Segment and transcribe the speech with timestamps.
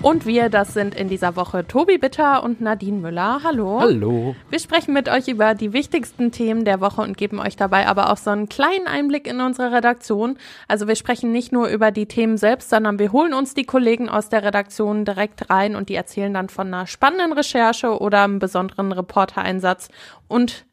[0.00, 3.40] Und wir, das sind in dieser Woche Tobi Bitter und Nadine Müller.
[3.42, 3.80] Hallo.
[3.80, 4.36] Hallo.
[4.48, 8.12] Wir sprechen mit euch über die wichtigsten Themen der Woche und geben euch dabei aber
[8.12, 10.38] auch so einen kleinen Einblick in unsere Redaktion.
[10.68, 14.08] Also wir sprechen nicht nur über die Themen selbst, sondern wir holen uns die Kollegen
[14.08, 18.38] aus der Redaktion direkt rein und die erzählen dann von einer spannenden Recherche oder einem
[18.38, 19.88] besonderen Reportereinsatz
[20.28, 20.64] und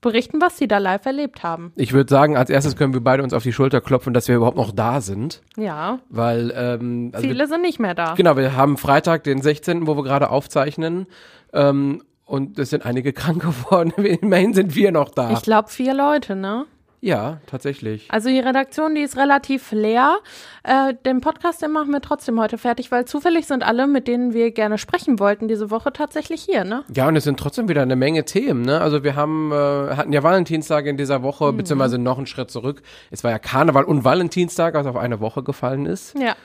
[0.00, 1.72] berichten, was sie da live erlebt haben.
[1.76, 4.36] Ich würde sagen, als erstes können wir beide uns auf die Schulter klopfen, dass wir
[4.36, 5.42] überhaupt noch da sind.
[5.56, 5.98] Ja.
[6.08, 8.14] Weil, ähm, also Viele wir, sind nicht mehr da.
[8.14, 11.06] Genau, wir haben Freitag, den 16., wo wir gerade aufzeichnen.
[11.52, 13.92] Ähm, und es sind einige krank geworden.
[13.96, 15.32] Immerhin sind wir noch da.
[15.32, 16.66] Ich glaube vier Leute, ne?
[17.00, 18.08] Ja, tatsächlich.
[18.10, 20.18] Also die Redaktion, die ist relativ leer.
[20.68, 24.34] Äh, den Podcast, den machen wir trotzdem heute fertig, weil zufällig sind alle, mit denen
[24.34, 26.84] wir gerne sprechen wollten, diese Woche tatsächlich hier, ne?
[26.94, 28.78] Ja, und es sind trotzdem wieder eine Menge Themen, ne?
[28.78, 29.54] Also wir haben, äh,
[29.96, 31.56] hatten ja Valentinstag in dieser Woche, mhm.
[31.56, 32.82] beziehungsweise noch einen Schritt zurück.
[33.10, 36.14] Es war ja Karneval und Valentinstag, was auf eine Woche gefallen ist.
[36.18, 36.36] Ja.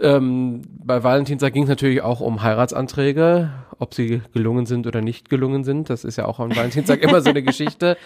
[0.00, 5.28] Ähm, bei Valentinstag ging es natürlich auch um Heiratsanträge, ob sie gelungen sind oder nicht
[5.28, 5.90] gelungen sind.
[5.90, 7.96] Das ist ja auch am Valentinstag immer so eine Geschichte.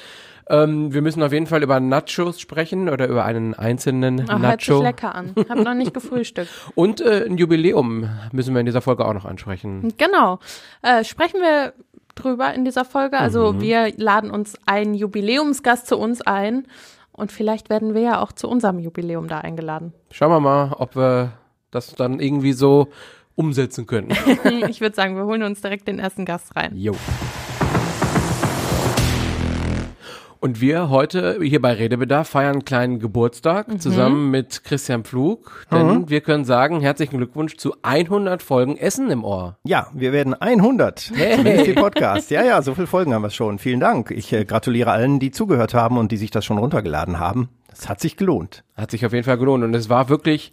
[0.48, 4.46] Ähm, wir müssen auf jeden Fall über Nachos sprechen oder über einen einzelnen Ach, Nacho.
[4.46, 5.34] Hört sich lecker an.
[5.48, 6.50] Hab noch nicht gefrühstückt.
[6.74, 9.92] Und äh, ein Jubiläum müssen wir in dieser Folge auch noch ansprechen.
[9.98, 10.38] Genau.
[10.82, 11.74] Äh, sprechen wir
[12.14, 13.18] drüber in dieser Folge.
[13.18, 13.60] Also mhm.
[13.60, 16.66] wir laden uns einen Jubiläumsgast zu uns ein.
[17.12, 19.92] Und vielleicht werden wir ja auch zu unserem Jubiläum da eingeladen.
[20.10, 21.32] Schauen wir mal, ob wir
[21.70, 22.88] das dann irgendwie so
[23.34, 24.10] umsetzen können.
[24.68, 26.72] ich würde sagen, wir holen uns direkt den ersten Gast rein.
[26.74, 26.94] Jo.
[30.46, 33.80] Und wir heute hier bei Redebedarf feiern einen kleinen Geburtstag mhm.
[33.80, 36.08] zusammen mit Christian Pflug, denn mhm.
[36.08, 39.58] wir können sagen, herzlichen Glückwunsch zu 100 Folgen Essen im Ohr.
[39.64, 41.10] Ja, wir werden 100.
[41.16, 41.34] Hey.
[41.34, 42.30] Zumindest die Podcast.
[42.30, 43.58] Ja, ja, so viele Folgen haben wir schon.
[43.58, 44.12] Vielen Dank.
[44.12, 47.48] Ich äh, gratuliere allen, die zugehört haben und die sich das schon runtergeladen haben.
[47.68, 48.62] Das hat sich gelohnt.
[48.76, 50.52] Hat sich auf jeden Fall gelohnt und es war wirklich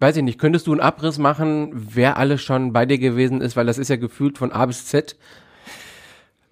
[0.00, 3.54] weiß ich nicht, könntest du einen Abriss machen, wer alles schon bei dir gewesen ist,
[3.56, 5.16] weil das ist ja gefühlt von A bis Z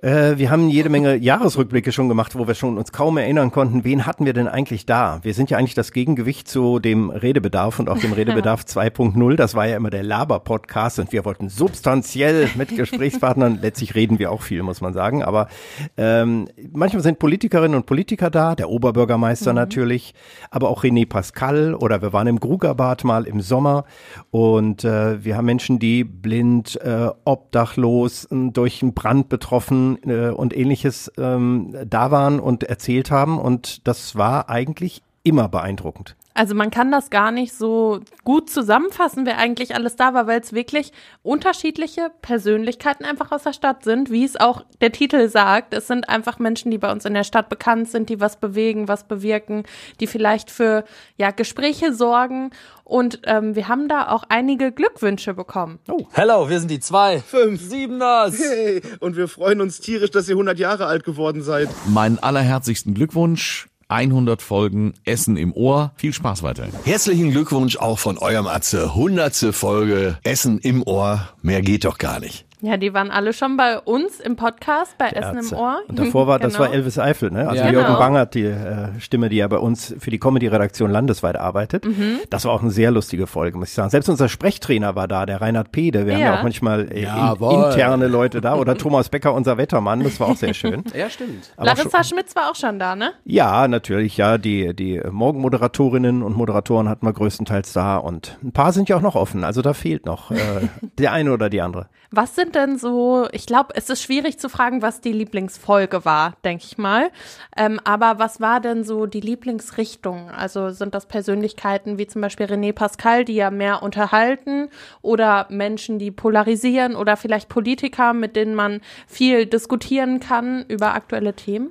[0.01, 3.83] äh, wir haben jede Menge Jahresrückblicke schon gemacht, wo wir schon uns kaum erinnern konnten,
[3.83, 5.19] wen hatten wir denn eigentlich da?
[5.23, 9.35] Wir sind ja eigentlich das Gegengewicht zu dem Redebedarf und auch dem Redebedarf 2.0.
[9.35, 13.59] Das war ja immer der Laber-Podcast und wir wollten substanziell mit Gesprächspartnern.
[13.61, 15.25] Letztlich reden wir auch viel, muss man sagen.
[15.25, 15.49] Aber
[15.97, 19.57] ähm, manchmal sind Politikerinnen und Politiker da, der Oberbürgermeister mhm.
[19.57, 20.15] natürlich,
[20.53, 23.85] aber auch René Pascal oder wir waren im Grugerbad mal im Sommer
[24.31, 30.57] und äh, wir haben Menschen, die blind, äh, obdachlos, durch einen Brand betroffen, äh, und
[30.57, 33.39] ähnliches ähm, da waren und erzählt haben.
[33.39, 36.17] Und das war eigentlich immer beeindruckend.
[36.39, 40.41] Also man kann das gar nicht so gut zusammenfassen, wer eigentlich alles da war, weil
[40.41, 40.93] es wirklich
[41.25, 45.75] unterschiedliche Persönlichkeiten einfach aus der Stadt sind, wie es auch der Titel sagt.
[45.75, 48.87] Es sind einfach Menschen, die bei uns in der Stadt bekannt sind, die was bewegen,
[48.87, 49.65] was bewirken,
[49.99, 50.85] die vielleicht für
[51.17, 52.51] ja Gespräche sorgen.
[52.85, 55.81] Und ähm, wir haben da auch einige Glückwünsche bekommen.
[55.91, 56.07] Oh.
[56.13, 58.39] Hello, wir sind die zwei, fünf, siebeners.
[58.39, 61.69] Hey, und wir freuen uns tierisch, dass ihr 100 Jahre alt geworden seid.
[61.89, 65.93] Meinen allerherzigsten Glückwunsch 100 Folgen Essen im Ohr.
[65.97, 66.73] Viel Spaß weiterhin.
[66.85, 68.85] Herzlichen Glückwunsch auch von eurem Atze.
[68.85, 69.55] 100.
[69.55, 71.29] Folge Essen im Ohr.
[71.43, 72.48] Mehr geht doch gar nicht.
[72.61, 75.81] Ja, die waren alle schon bei uns im Podcast, bei Essen im Ohr.
[75.87, 76.49] Und davor war, genau.
[76.49, 77.49] das war Elvis Eifel, ne?
[77.49, 77.99] Also ja, Jürgen genau.
[77.99, 81.85] Bangert, die äh, Stimme, die ja bei uns für die Comedy-Redaktion landesweit arbeitet.
[81.85, 82.19] Mhm.
[82.31, 83.91] Das war auch eine sehr lustige Folge, muss ich sagen.
[83.91, 86.07] Selbst unser Sprechtrainer war da, der Reinhard Pede.
[86.07, 86.19] Wir ja.
[86.19, 88.57] haben ja auch manchmal äh, in, interne Leute da.
[88.57, 90.03] Oder Thomas Becker, unser Wettermann.
[90.03, 90.83] Das war auch sehr schön.
[90.97, 91.53] ja, stimmt.
[91.57, 93.13] Aber Larissa Schmitz war auch schon da, ne?
[93.25, 94.37] Ja, natürlich, ja.
[94.37, 97.99] Die, die Morgenmoderatorinnen und Moderatoren hatten wir größtenteils da.
[97.99, 99.45] Und ein paar sind ja auch noch offen.
[99.45, 100.37] Also da fehlt noch äh,
[100.99, 101.87] der eine oder die andere.
[102.11, 106.35] Was sind denn so, ich glaube, es ist schwierig zu fragen, was die Lieblingsfolge war,
[106.45, 107.11] denke ich mal.
[107.57, 110.31] Ähm, aber was war denn so die Lieblingsrichtung?
[110.31, 114.69] Also sind das Persönlichkeiten wie zum Beispiel René Pascal, die ja mehr unterhalten
[115.03, 121.35] oder Menschen, die polarisieren oder vielleicht Politiker, mit denen man viel diskutieren kann über aktuelle
[121.35, 121.71] Themen?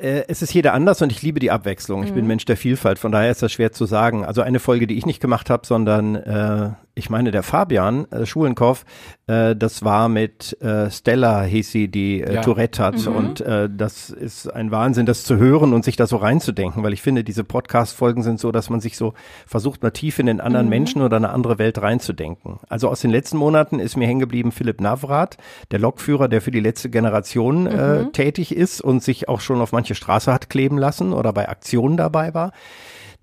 [0.00, 2.02] Äh, es ist jeder anders und ich liebe die Abwechslung.
[2.04, 2.16] Ich mhm.
[2.16, 4.24] bin Mensch der Vielfalt, von daher ist das schwer zu sagen.
[4.24, 8.24] Also eine Folge, die ich nicht gemacht habe, sondern äh, ich meine, der Fabian äh,
[8.24, 8.84] Schulenkow,
[9.26, 12.40] äh, das war mit äh, Stella, hieß sie, die äh, ja.
[12.40, 13.06] Tourette hat.
[13.06, 13.16] Mhm.
[13.16, 16.92] Und äh, das ist ein Wahnsinn, das zu hören und sich da so reinzudenken, weil
[16.92, 19.14] ich finde, diese Podcast-Folgen sind so, dass man sich so
[19.46, 20.70] versucht, mal tief in den anderen mhm.
[20.70, 22.60] Menschen oder eine andere Welt reinzudenken.
[22.68, 25.36] Also aus den letzten Monaten ist mir hängen geblieben Philipp Navrat,
[25.72, 28.12] der Lokführer, der für die letzte Generation äh, mhm.
[28.12, 31.96] tätig ist und sich auch schon auf manche Straße hat kleben lassen oder bei Aktionen
[31.96, 32.52] dabei war.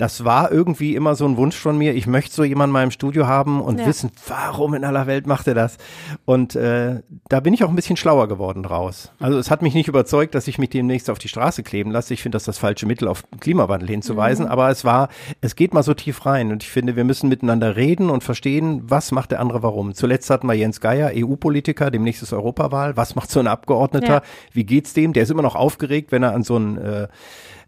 [0.02, 1.94] Das war irgendwie immer so ein Wunsch von mir.
[1.94, 3.86] Ich möchte so jemanden mal im Studio haben und Ja.
[3.86, 5.78] wissen, warum in aller Welt macht er das?
[6.26, 9.12] Und äh, da bin ich auch ein bisschen schlauer geworden draus.
[9.20, 12.16] Also es hat mich nicht überzeugt, dass ich mich demnächst auf die Straße kleben lasse.
[12.16, 14.48] Ich finde das das falsche Mittel, auf den Klimawandel hinzuweisen.
[14.48, 15.10] Aber es war,
[15.40, 16.52] es geht mal so tief rein.
[16.52, 19.94] Und ich finde, wir müssen miteinander reden und verstehen, was macht der andere warum.
[19.94, 22.98] Zuletzt hatten wir Jens Geier, EU-Politiker, demnächst ist Europawahl.
[22.98, 24.08] Was macht so ein Abgeordneter?
[24.16, 24.22] Ja.
[24.52, 25.14] Wie geht's dem?
[25.14, 27.08] Der ist immer noch aufgeregt, wenn er an so ein äh,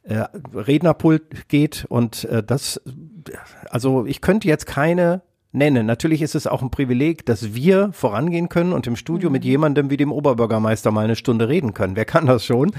[0.04, 2.82] äh, Rednerpult geht und äh, das,
[3.70, 5.22] also ich könnte jetzt keine
[5.54, 5.86] nennen.
[5.86, 9.90] Natürlich ist es auch ein Privileg, dass wir vorangehen können und im Studio mit jemandem
[9.90, 11.96] wie dem Oberbürgermeister mal eine Stunde reden können.
[11.96, 12.72] Wer kann das schon?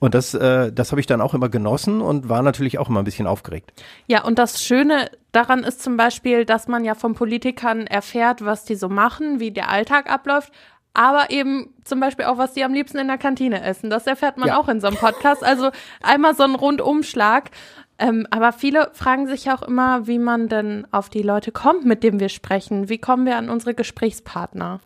[0.00, 3.00] Und das, äh, das habe ich dann auch immer genossen und war natürlich auch immer
[3.00, 3.72] ein bisschen aufgeregt.
[4.06, 8.64] Ja, und das Schöne daran ist zum Beispiel, dass man ja von Politikern erfährt, was
[8.64, 10.50] die so machen, wie der Alltag abläuft,
[10.94, 13.90] aber eben zum Beispiel auch, was die am liebsten in der Kantine essen.
[13.90, 14.58] Das erfährt man Ja.
[14.58, 15.44] auch in so einem Podcast.
[15.44, 15.70] Also
[16.02, 17.50] einmal so ein Rundumschlag.
[17.98, 22.02] Ähm, aber viele fragen sich auch immer, wie man denn auf die Leute kommt, mit
[22.02, 22.88] denen wir sprechen.
[22.88, 24.80] Wie kommen wir an unsere Gesprächspartner?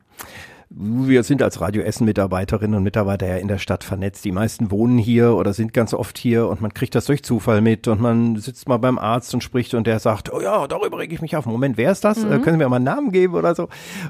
[0.70, 4.22] Wir sind als Radio Essen Mitarbeiterinnen und Mitarbeiter ja in der Stadt vernetzt.
[4.26, 7.62] Die meisten wohnen hier oder sind ganz oft hier und man kriegt das durch Zufall
[7.62, 10.98] mit und man sitzt mal beim Arzt und spricht und der sagt, oh ja, darüber
[10.98, 11.46] reg ich mich auf.
[11.46, 12.22] Moment, wer ist das?
[12.22, 13.68] Äh, können Sie mir mal einen Namen geben oder so?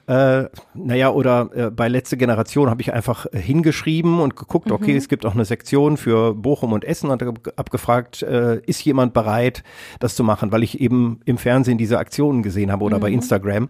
[0.09, 4.97] Äh, naja, oder äh, bei letzte Generation habe ich einfach äh, hingeschrieben und geguckt, okay,
[4.97, 7.23] es gibt auch eine Sektion für Bochum und Essen und
[7.57, 9.63] abgefragt, äh, ist jemand bereit,
[10.01, 13.69] das zu machen, weil ich eben im Fernsehen diese Aktionen gesehen habe oder bei Instagram.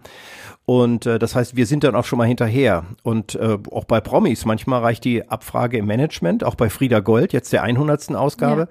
[0.69, 2.85] Und äh, das heißt, wir sind dann auch schon mal hinterher.
[3.01, 7.33] Und äh, auch bei Promis, manchmal reicht die Abfrage im Management, auch bei Frieda Gold,
[7.33, 8.13] jetzt der 100.
[8.13, 8.67] Ausgabe.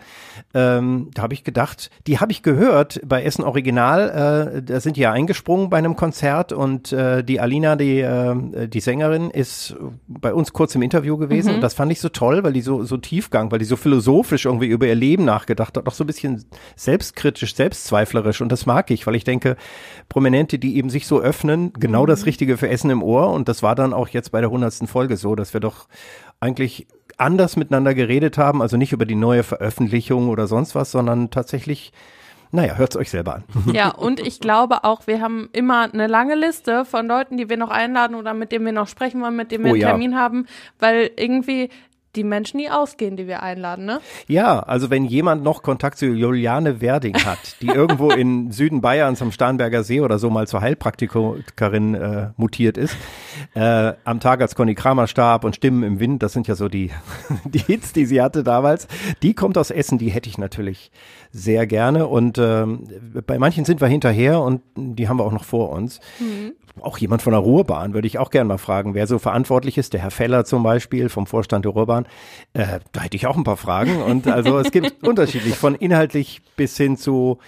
[0.55, 4.59] Ähm, da habe ich gedacht, die habe ich gehört bei Essen Original.
[4.59, 8.69] Äh, da sind die ja eingesprungen bei einem Konzert und äh, die Alina, die, äh,
[8.69, 9.75] die Sängerin, ist
[10.07, 11.57] bei uns kurz im Interview gewesen.
[11.57, 14.45] Und das fand ich so toll, weil die so, so Tiefgang, weil die so philosophisch
[14.45, 16.45] irgendwie über ihr Leben nachgedacht hat, auch so ein bisschen
[16.77, 18.41] selbstkritisch, selbstzweiflerisch.
[18.41, 19.57] Und das mag ich, weil ich denke,
[20.09, 23.33] Prominente, die eben sich so öffnen, genau das Richtige für Essen im Ohr.
[23.33, 25.89] Und das war dann auch jetzt bei der hundertsten Folge so, dass wir doch
[26.41, 26.87] eigentlich
[27.17, 31.93] anders miteinander geredet haben, also nicht über die neue Veröffentlichung oder sonst was, sondern tatsächlich,
[32.53, 33.45] naja, hört's euch selber an.
[33.73, 37.57] Ja, und ich glaube auch, wir haben immer eine lange Liste von Leuten, die wir
[37.57, 39.89] noch einladen oder mit denen wir noch sprechen wollen, mit denen wir Oh einen ja.
[39.89, 40.47] Termin haben,
[40.79, 41.71] weil irgendwie
[42.19, 44.01] die Menschen nie ausgehen, die wir einladen, ne?
[44.27, 49.23] Ja, also wenn jemand noch Kontakt zu Juliane Werding hat, die irgendwo in Süden Bayerns
[49.23, 52.97] am Starnberger See oder so mal zur Heilpraktikerin äh, mutiert ist,
[53.55, 56.69] äh, am Tag als Conny Kramer starb und Stimmen im Wind, das sind ja so
[56.69, 56.91] die,
[57.45, 58.89] die Hits, die sie hatte damals,
[59.23, 60.91] die kommt aus Essen, die hätte ich natürlich
[61.31, 62.85] sehr gerne und ähm,
[63.27, 66.01] bei manchen sind wir hinterher und die haben wir auch noch vor uns.
[66.81, 69.93] Auch jemand von der Ruhrbahn würde ich auch gerne mal fragen, wer so verantwortlich ist.
[69.93, 72.07] Der Herr Feller zum Beispiel vom Vorstand der Ruhrbahn.
[72.55, 74.01] Äh, da hätte ich auch ein paar Fragen.
[74.01, 77.39] Und also es gibt unterschiedlich von inhaltlich bis hin zu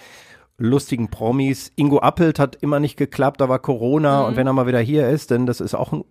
[0.57, 1.71] lustigen Promis.
[1.75, 5.07] Ingo Appelt hat immer nicht geklappt, da war Corona und wenn er mal wieder hier
[5.09, 6.03] ist, denn das ist auch ein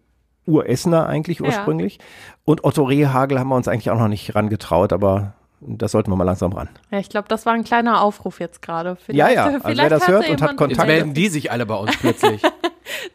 [0.46, 1.46] Uressener eigentlich Ja.
[1.46, 1.98] ursprünglich.
[2.44, 6.16] Und Otto Rehagel haben wir uns eigentlich auch noch nicht rangetraut, aber das sollten wir
[6.16, 6.68] mal langsam ran.
[6.90, 8.90] Ja, ich glaube, das war ein kleiner Aufruf jetzt gerade.
[9.08, 11.66] Ja, Vielleicht- ja, also wer das hört und hat Kontakt- Jetzt melden die sich alle
[11.66, 12.42] bei uns plötzlich.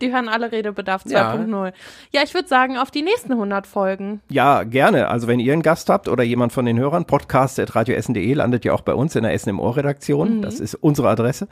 [0.01, 1.33] Die hören alle Redebedarf Ja.
[1.33, 1.73] 2.0.
[2.11, 4.21] Ja, ich würde sagen, auf die nächsten 100 Folgen.
[4.29, 5.07] Ja, gerne.
[5.09, 8.81] Also wenn ihr einen Gast habt oder jemand von den Hörern, podcast.radioessen.de landet ja auch
[8.81, 10.41] bei uns in der Essen im Ohr Redaktion.
[10.41, 11.47] Das ist unsere Adresse.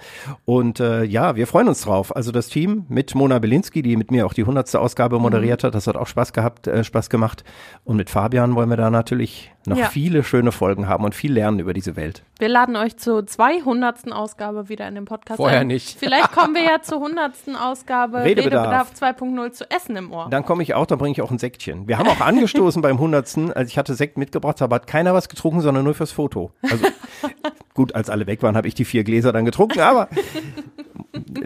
[0.46, 2.16] Und äh, ja, wir freuen uns drauf.
[2.16, 5.76] Also das Team mit Mona Belinsky, die mit mir auch die hundertste Ausgabe moderiert hat,
[5.76, 7.44] das hat auch Spaß gehabt, äh, Spaß gemacht.
[7.84, 9.86] Und mit Fabian wollen wir da natürlich noch Ja.
[9.86, 12.24] viele schöne Folgen haben und viel lernen über diese Welt.
[12.38, 14.12] Wir laden euch zur 200.
[14.12, 15.68] Ausgabe wieder in den Podcast Vorher ein.
[15.68, 15.98] nicht.
[15.98, 17.32] Vielleicht kommen wir ja zur 100.
[17.58, 18.94] Ausgabe Redebedarf.
[19.00, 20.28] Redebedarf 2.0 zu Essen im Ohr.
[20.30, 21.88] Dann komme ich auch, dann bringe ich auch ein Säckchen.
[21.88, 25.30] Wir haben auch angestoßen beim hundertsten, als ich hatte Sekt mitgebracht, aber hat keiner was
[25.30, 26.52] getrunken, sondern nur fürs Foto.
[26.62, 26.86] Also
[27.74, 30.10] gut, als alle weg waren, habe ich die vier Gläser dann getrunken, aber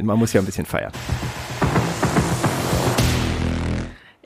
[0.02, 0.92] man muss ja ein bisschen feiern.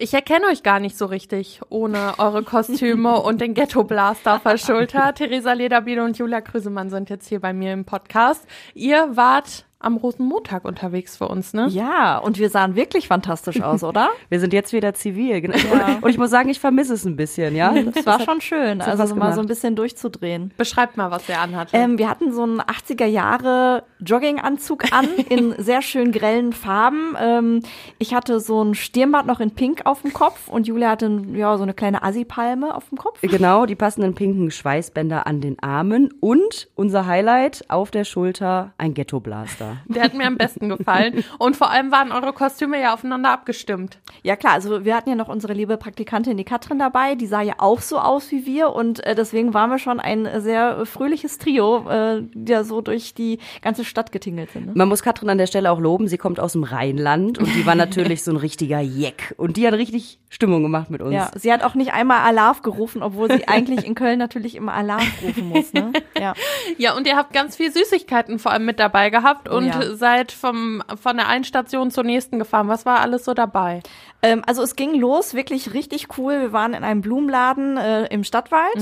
[0.03, 4.41] Ich erkenne euch gar nicht so richtig ohne eure Kostüme und den Ghetto Blaster auf
[4.41, 5.13] der Schulter.
[5.13, 8.47] Theresa Lederbiele und Julia Krüsemann sind jetzt hier bei mir im Podcast.
[8.73, 11.67] Ihr wart am Rosenmontag unterwegs für uns, ne?
[11.69, 14.09] Ja, und wir sahen wirklich fantastisch aus, oder?
[14.29, 15.41] Wir sind jetzt wieder zivil.
[15.41, 15.57] genau.
[16.01, 17.73] Und ich muss sagen, ich vermisse es ein bisschen, ja.
[17.73, 20.53] Das war schon schön, also so mal so ein bisschen durchzudrehen.
[20.57, 21.73] Beschreibt mal, was ihr anhattet.
[21.73, 27.15] Ähm, wir hatten so einen 80er Jahre Jogginganzug an in sehr schön grellen Farben.
[27.19, 27.63] Ähm,
[27.99, 31.57] ich hatte so ein Stirnband noch in Pink auf dem Kopf und Julia hatte ja
[31.57, 33.19] so eine kleine Assi-Palme auf dem Kopf.
[33.21, 38.93] Genau, die passenden pinken Schweißbänder an den Armen und unser Highlight auf der Schulter ein
[38.93, 39.70] Ghetto-Blaster.
[39.85, 41.23] Der hat mir am besten gefallen.
[41.37, 43.99] Und vor allem waren eure Kostüme ja aufeinander abgestimmt.
[44.23, 47.41] Ja klar, also wir hatten ja noch unsere liebe Praktikantin, die Katrin dabei, die sah
[47.41, 51.37] ja auch so aus wie wir und äh, deswegen waren wir schon ein sehr fröhliches
[51.37, 54.67] Trio, äh, die ja so durch die ganze Stadt getingelt sind.
[54.67, 54.71] Ne?
[54.75, 57.65] Man muss Katrin an der Stelle auch loben, sie kommt aus dem Rheinland und die
[57.65, 59.33] war natürlich so ein richtiger Jeck.
[59.37, 61.13] Und die hat richtig Stimmung gemacht mit uns.
[61.13, 64.73] Ja, sie hat auch nicht einmal Alarv gerufen, obwohl sie eigentlich in Köln natürlich immer
[64.73, 65.73] Alarv rufen muss.
[65.73, 65.91] Ne?
[66.19, 66.33] Ja.
[66.77, 69.95] Ja, und ihr habt ganz viel Süßigkeiten vor allem mit dabei gehabt Oh und ja.
[69.95, 72.67] seid vom, von der einen Station zur nächsten gefahren.
[72.67, 73.81] Was war alles so dabei?
[74.21, 76.39] Ähm, also es ging los, wirklich richtig cool.
[76.41, 78.77] Wir waren in einem Blumenladen äh, im Stadtwald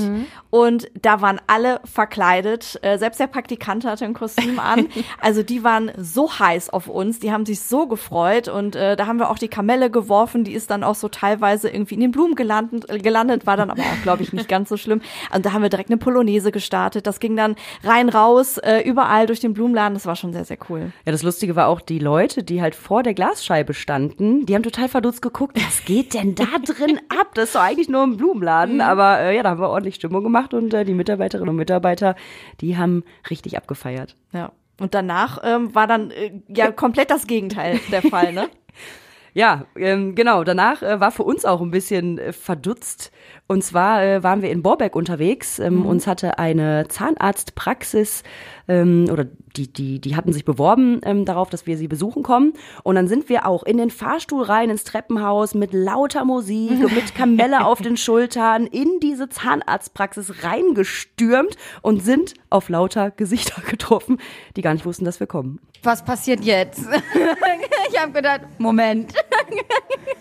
[0.50, 2.78] und da waren alle verkleidet.
[2.82, 4.88] Äh, selbst der Praktikant hatte ein Kostüm an.
[5.20, 9.06] Also die waren so heiß auf uns, die haben sich so gefreut und äh, da
[9.06, 10.44] haben wir auch die Kamelle geworfen.
[10.44, 13.70] Die ist dann auch so teilweise irgendwie in den Blumen gelandet, äh, gelandet war dann
[13.70, 15.00] aber auch, glaube ich, nicht ganz so schlimm.
[15.34, 17.06] Und da haben wir direkt eine Polonaise gestartet.
[17.06, 19.94] Das ging dann rein raus, äh, überall durch den Blumenladen.
[19.94, 20.69] Das war schon sehr, sehr cool.
[20.78, 24.62] Ja, das Lustige war auch die Leute, die halt vor der Glasscheibe standen, die haben
[24.62, 27.34] total verdutzt geguckt, was geht denn da drin ab?
[27.34, 28.80] Das ist doch eigentlich nur ein Blumenladen.
[28.80, 32.16] Aber äh, ja, da haben wir ordentlich Stimmung gemacht und äh, die Mitarbeiterinnen und Mitarbeiter,
[32.60, 34.16] die haben richtig abgefeiert.
[34.32, 34.52] Ja.
[34.78, 38.48] Und danach ähm, war dann äh, ja komplett das Gegenteil der Fall, ne?
[39.32, 40.44] Ja, ähm, genau.
[40.44, 43.12] Danach äh, war für uns auch ein bisschen äh, verdutzt.
[43.46, 45.58] Und zwar äh, waren wir in Borbeck unterwegs.
[45.58, 48.22] Ähm, Uns hatte eine Zahnarztpraxis
[48.68, 52.52] ähm, oder die, die, die hatten sich beworben ähm, darauf, dass wir sie besuchen kommen.
[52.84, 57.14] Und dann sind wir auch in den Fahrstuhl rein, ins Treppenhaus mit lauter Musik mit
[57.16, 64.18] Kamelle auf den Schultern in diese Zahnarztpraxis reingestürmt und sind auf lauter Gesichter getroffen,
[64.56, 65.58] die gar nicht wussten, dass wir kommen.
[65.82, 66.84] Was passiert jetzt?
[67.90, 69.12] ich habe gedacht, Moment.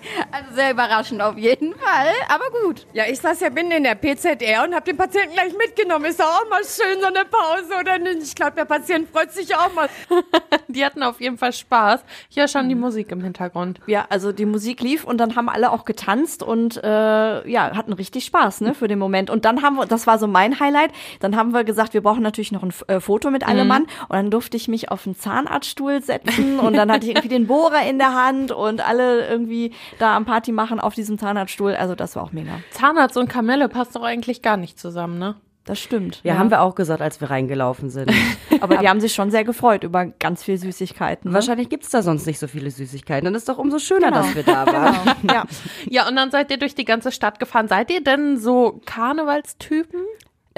[0.31, 2.87] also sehr überraschend auf jeden Fall, aber gut.
[2.93, 6.05] Ja, ich saß ja bin in der PZR und habe den Patienten gleich mitgenommen.
[6.05, 8.23] Ist doch auch mal schön so eine Pause, oder nicht?
[8.23, 9.89] Ich glaube, der Patient freut sich auch mal.
[10.67, 12.01] Die hatten auf jeden Fall Spaß.
[12.29, 13.79] Ich höre schon die Musik im Hintergrund.
[13.87, 17.93] Ja, also die Musik lief und dann haben alle auch getanzt und äh, ja, hatten
[17.93, 19.29] richtig Spaß, ne, für den Moment.
[19.29, 22.21] Und dann haben wir, das war so mein Highlight, dann haben wir gesagt, wir brauchen
[22.21, 25.15] natürlich noch ein äh, Foto mit allem Mann und dann durfte ich mich auf einen
[25.15, 29.73] Zahnarztstuhl setzen und dann hatte ich irgendwie den Bohrer in der Hand und alle irgendwie
[29.97, 31.75] da am Party machen auf diesem Zahnarztstuhl.
[31.75, 32.51] Also das war auch mega.
[32.71, 35.35] Zahnarzt und Kamelle passt doch eigentlich gar nicht zusammen, ne?
[35.65, 36.21] Das stimmt.
[36.23, 38.11] Ja, haben wir auch gesagt, als wir reingelaufen sind.
[38.59, 41.29] Aber die haben sich schon sehr gefreut über ganz viel Süßigkeiten.
[41.29, 41.35] Ne?
[41.35, 43.25] Wahrscheinlich gibt's da sonst nicht so viele Süßigkeiten.
[43.25, 45.15] Dann ist doch umso schöner, dass wir da waren.
[45.29, 45.43] Ja.
[45.87, 47.67] Ja, und dann seid ihr durch die ganze Stadt gefahren.
[47.67, 49.99] Seid ihr denn so Karnevalstypen?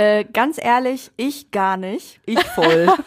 [0.01, 2.20] Äh, ganz ehrlich, ich gar nicht.
[2.25, 2.88] Ich voll.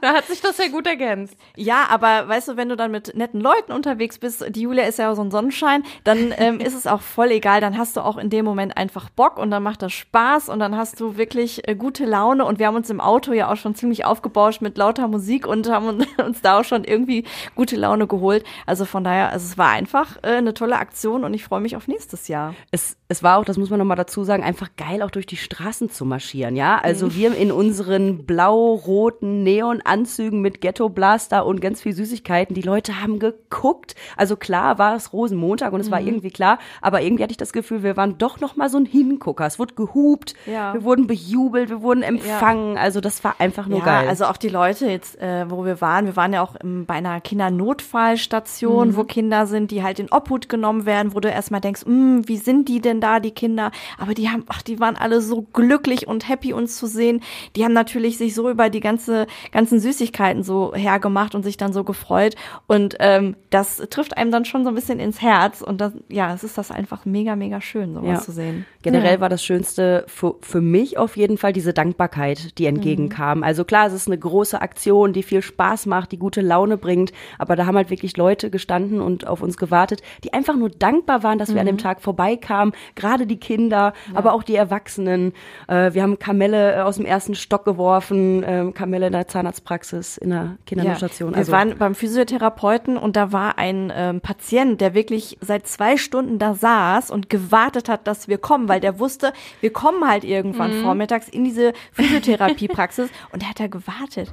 [0.00, 1.36] Da hat sich das ja gut ergänzt.
[1.56, 4.98] Ja, aber weißt du, wenn du dann mit netten Leuten unterwegs bist, die Julia ist
[4.98, 7.60] ja so ein Sonnenschein, dann ähm, ist es auch voll egal.
[7.60, 10.58] Dann hast du auch in dem Moment einfach Bock und dann macht das Spaß und
[10.58, 12.44] dann hast du wirklich äh, gute Laune.
[12.44, 15.70] Und wir haben uns im Auto ja auch schon ziemlich aufgebauscht mit lauter Musik und
[15.70, 18.44] haben uns- uns da auch schon irgendwie gute Laune geholt.
[18.66, 21.76] Also von daher, also es war einfach äh, eine tolle Aktion und ich freue mich
[21.76, 22.54] auf nächstes Jahr.
[22.72, 25.36] Es, es war auch, das muss man nochmal dazu sagen, einfach geil, auch durch die
[25.36, 26.78] Straßen zu marschieren, ja.
[26.82, 32.54] Also wir in unseren blau-roten Neonanzügen mit Ghetto-Blaster und ganz viel Süßigkeiten.
[32.54, 33.94] Die Leute haben geguckt.
[34.16, 37.52] Also klar war es Rosenmontag und es war irgendwie klar, aber irgendwie hatte ich das
[37.52, 39.44] Gefühl, wir waren doch nochmal so ein Hingucker.
[39.46, 40.72] Es wurde gehupt, Ja.
[40.74, 42.78] wir wurden bejubelt, wir wurden empfangen.
[42.78, 44.08] Also das war einfach nur ja, geil.
[44.08, 46.94] also auch die Leute jetzt, äh, wo wir waren, wir waren ja auch im, bei
[46.94, 48.96] einer Kindernotfallstation, Mhm.
[48.96, 52.36] wo Kinder sind, die halt in Obhut genommen werden, wo du erstmal denkst, "Hm, wie
[52.38, 53.70] sind die denn da, die Kinder?
[53.98, 57.20] Aber die haben, ach, die waren alle so glücklich und happy, uns zu sehen.
[57.56, 61.72] Die haben natürlich sich so über die ganze, ganzen Süßigkeiten so hergemacht und sich dann
[61.72, 62.34] so gefreut.
[62.66, 65.62] Und ähm, das trifft einem dann schon so ein bisschen ins Herz.
[65.62, 68.20] Und das, ja, es ist das einfach mega, mega schön, sowas Ja.
[68.20, 68.66] zu sehen.
[68.82, 73.42] Generell war das Schönste für, für mich auf jeden Fall diese Dankbarkeit, die entgegenkam.
[73.42, 77.12] Also klar, es ist eine große Aktion, die viel Spaß macht, die gute Laune bringt,
[77.38, 81.22] aber da haben halt wirklich Leute gestanden und auf uns gewartet, die einfach nur dankbar
[81.22, 85.32] waren, dass wir an dem Tag vorbeikamen, gerade die Kinder, aber auch die Erwachsenen.
[85.68, 90.18] Äh, wir haben Kamelle äh, aus dem ersten Stock geworfen, ähm, Kamelle in der Zahnarztpraxis,
[90.18, 91.32] in der Kindernotstation.
[91.32, 95.66] Ja, also wir waren beim Physiotherapeuten und da war ein ähm, Patient, der wirklich seit
[95.66, 100.06] zwei Stunden da saß und gewartet hat, dass wir kommen, weil der wusste, wir kommen
[100.08, 104.32] halt irgendwann vormittags in diese Physiotherapiepraxis und der hat da gewartet.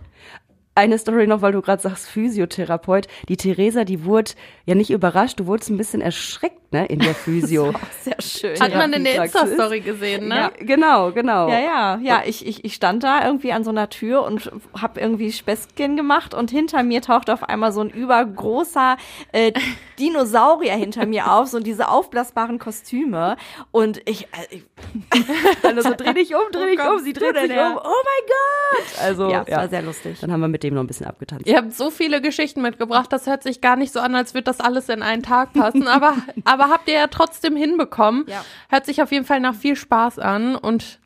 [0.79, 3.07] Eine Story noch, weil du gerade sagst Physiotherapeut.
[3.27, 4.31] Die Theresa, die wurde
[4.65, 7.74] ja nicht überrascht, du wurdest ein bisschen erschreckt ne, in der Physio.
[8.01, 8.59] Sehr schön.
[8.59, 9.24] Hat man in der.
[9.24, 10.36] Insta-Story gesehen, ne?
[10.36, 11.50] Ja, genau, genau.
[11.50, 12.21] Ja, ja, ja.
[12.25, 16.33] Ich, ich, ich stand da irgendwie an so einer Tür und habe irgendwie Späßchen gemacht
[16.33, 18.98] und hinter mir tauchte auf einmal so ein übergroßer
[19.31, 19.51] äh,
[20.00, 23.36] Dinosaurier hinter mir auf, so diese aufblasbaren Kostüme.
[23.71, 24.63] Und ich, äh, ich
[25.63, 27.77] Also so, dreh dich um, dreh dich um, sie dreht sich um.
[27.77, 29.01] Oh mein Gott!
[29.01, 30.19] Also, ja, es war sehr lustig.
[30.19, 31.47] Dann haben wir mit dem noch ein bisschen abgetanzt.
[31.47, 34.45] Ihr habt so viele Geschichten mitgebracht, das hört sich gar nicht so an, als würde
[34.45, 35.88] das alles in einen Tag passen.
[35.99, 36.13] Aber,
[36.45, 38.25] aber habt ihr ja trotzdem hinbekommen.
[38.27, 38.43] Ja.
[38.69, 40.99] Hört sich auf jeden Fall nach viel Spaß an und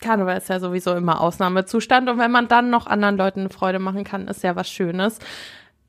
[0.00, 2.08] Karneval ist ja sowieso immer Ausnahmezustand.
[2.10, 5.18] Und wenn man dann noch anderen Leuten eine Freude machen kann, ist ja was Schönes.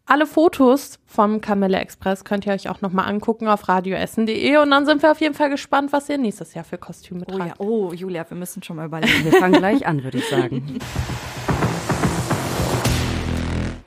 [0.07, 4.86] Alle Fotos vom Kamelle Express könnt ihr euch auch nochmal angucken auf radioessen.de und dann
[4.86, 7.60] sind wir auf jeden Fall gespannt, was ihr nächstes Jahr für Kostüme Oh tragt.
[7.60, 9.25] ja, oh Julia, wir müssen schon mal überlegen.
[9.25, 10.77] Wir fangen gleich an, würde ich sagen.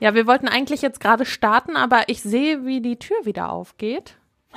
[0.01, 4.15] Ja, wir wollten eigentlich jetzt gerade starten, aber ich sehe, wie die Tür wieder aufgeht.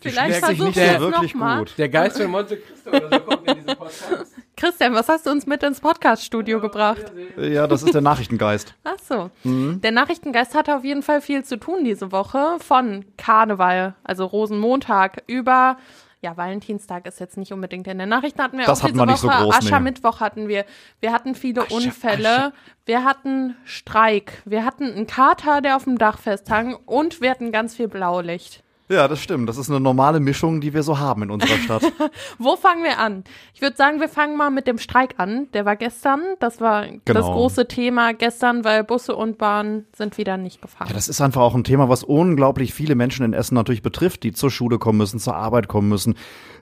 [0.00, 1.58] Vielleicht du sehr es wirklich nochmal.
[1.60, 1.74] gut.
[1.76, 4.34] Der Geist von Monte Cristo oder so kommt in diesen Podcast.
[4.56, 7.12] Christian, was hast du uns mit ins Podcast-Studio gebracht?
[7.36, 8.74] Ja, das ist der Nachrichtengeist.
[8.84, 9.30] Ach so.
[9.44, 12.56] Der Nachrichtengeist hatte auf jeden Fall viel zu tun diese Woche.
[12.58, 15.76] Von Karneval, also Rosenmontag, über,
[16.20, 19.06] ja, Valentinstag ist jetzt nicht unbedingt in den Nachrichten, hatten wir Das auch hatten diese
[19.06, 19.42] wir nicht so Woche.
[19.44, 19.66] groß, nee.
[19.66, 20.64] Aschermittwoch hatten wir.
[21.00, 22.52] Wir hatten viele Unfälle.
[22.86, 24.42] Wir hatten Streik.
[24.44, 26.74] Wir hatten einen Kater, der auf dem Dach festhang.
[26.86, 28.64] Und wir hatten ganz viel Blaulicht.
[28.88, 29.48] Ja, das stimmt.
[29.48, 31.82] Das ist eine normale Mischung, die wir so haben in unserer Stadt.
[32.38, 33.24] Wo fangen wir an?
[33.54, 35.48] Ich würde sagen, wir fangen mal mit dem Streik an.
[35.52, 36.20] Der war gestern.
[36.40, 37.32] Das war das Genau.
[37.32, 40.88] große Thema gestern, weil Busse und Bahnen sind wieder nicht gefahren.
[40.88, 44.22] Ja, das ist einfach auch ein Thema, was unglaublich viele Menschen in Essen natürlich betrifft,
[44.22, 46.14] die zur Schule kommen müssen, zur Arbeit kommen müssen.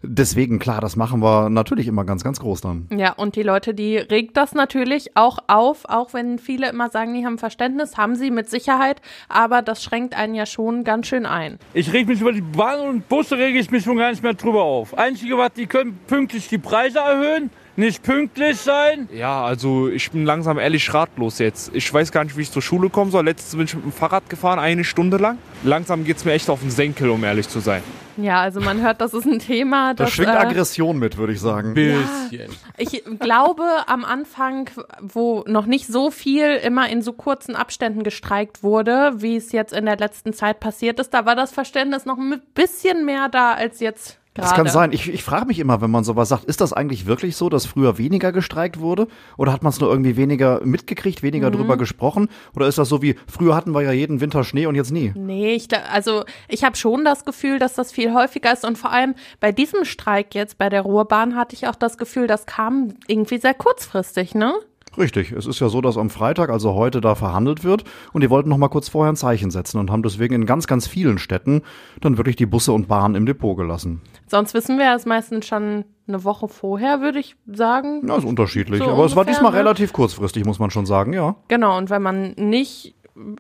[0.03, 2.87] Deswegen, klar, das machen wir natürlich immer ganz, ganz groß dann.
[2.91, 7.15] Ja, und die Leute, die regt das natürlich auch auf, auch wenn viele immer sagen,
[7.15, 11.25] die haben Verständnis, haben sie mit Sicherheit, aber das schränkt einen ja schon ganz schön
[11.27, 11.59] ein.
[11.73, 14.35] Ich reg mich über die Bahn und Busse rege ich mich schon gar nicht mehr
[14.35, 14.97] drüber auf.
[14.97, 19.09] Einzige, was die können pünktlich die Preise erhöhen, nicht pünktlich sein.
[19.13, 21.71] Ja, also ich bin langsam ehrlich ratlos jetzt.
[21.75, 23.25] Ich weiß gar nicht, wie ich zur Schule kommen soll.
[23.25, 25.39] Letztens bin ich mit dem Fahrrad gefahren, eine Stunde lang.
[25.65, 27.83] Langsam geht's mir echt auf den Senkel, um ehrlich zu sein.
[28.17, 31.35] Ja, also man hört, das ist ein Thema, Da das schwingt äh, Aggression mit, würde
[31.35, 31.75] ich sagen.
[31.75, 32.51] Bisschen.
[32.79, 38.63] Ich glaube, am Anfang, wo noch nicht so viel immer in so kurzen Abständen gestreikt
[38.63, 42.17] wurde, wie es jetzt in der letzten Zeit passiert ist, da war das Verständnis noch
[42.17, 44.49] ein bisschen mehr da als jetzt gerade.
[44.49, 44.93] Das kann sein.
[44.93, 47.67] Ich, ich frage mich immer, wenn man sowas sagt, ist das eigentlich wirklich so, dass
[47.67, 49.09] früher weniger gestreikt wurde?
[49.37, 51.55] Oder hat man es nur irgendwie weniger mitgekriegt, weniger Mhm.
[51.57, 52.29] drüber gesprochen?
[52.55, 55.13] Oder ist das so wie, früher hatten wir ja jeden Winter Schnee und jetzt nie?
[55.17, 58.93] Nee, ich, also ich habe schon das Gefühl, dass das viel häufiger ist und vor
[58.93, 62.95] allem bei diesem Streik jetzt bei der Ruhrbahn hatte ich auch das Gefühl, das kam
[63.09, 64.55] irgendwie sehr kurzfristig, ne?
[64.99, 65.33] Richtig.
[65.33, 67.85] Es ist ja so, dass am Freitag, also heute, da verhandelt wird.
[68.15, 70.67] Und die wollten noch mal kurz vorher ein Zeichen setzen und haben deswegen in ganz,
[70.67, 71.61] ganz vielen Städten
[72.01, 74.01] dann wirklich die Busse und Bahnen im Depot gelassen.
[74.29, 78.07] Sonst wissen wir es meistens schon eine Woche vorher, würde ich sagen.
[78.07, 78.79] Ja, ist unterschiedlich.
[78.79, 79.59] So Aber es war ungefähr, diesmal ne?
[79.59, 81.37] relativ kurzfristig, muss man schon sagen, ja.
[81.49, 82.95] Genau, und wenn man nicht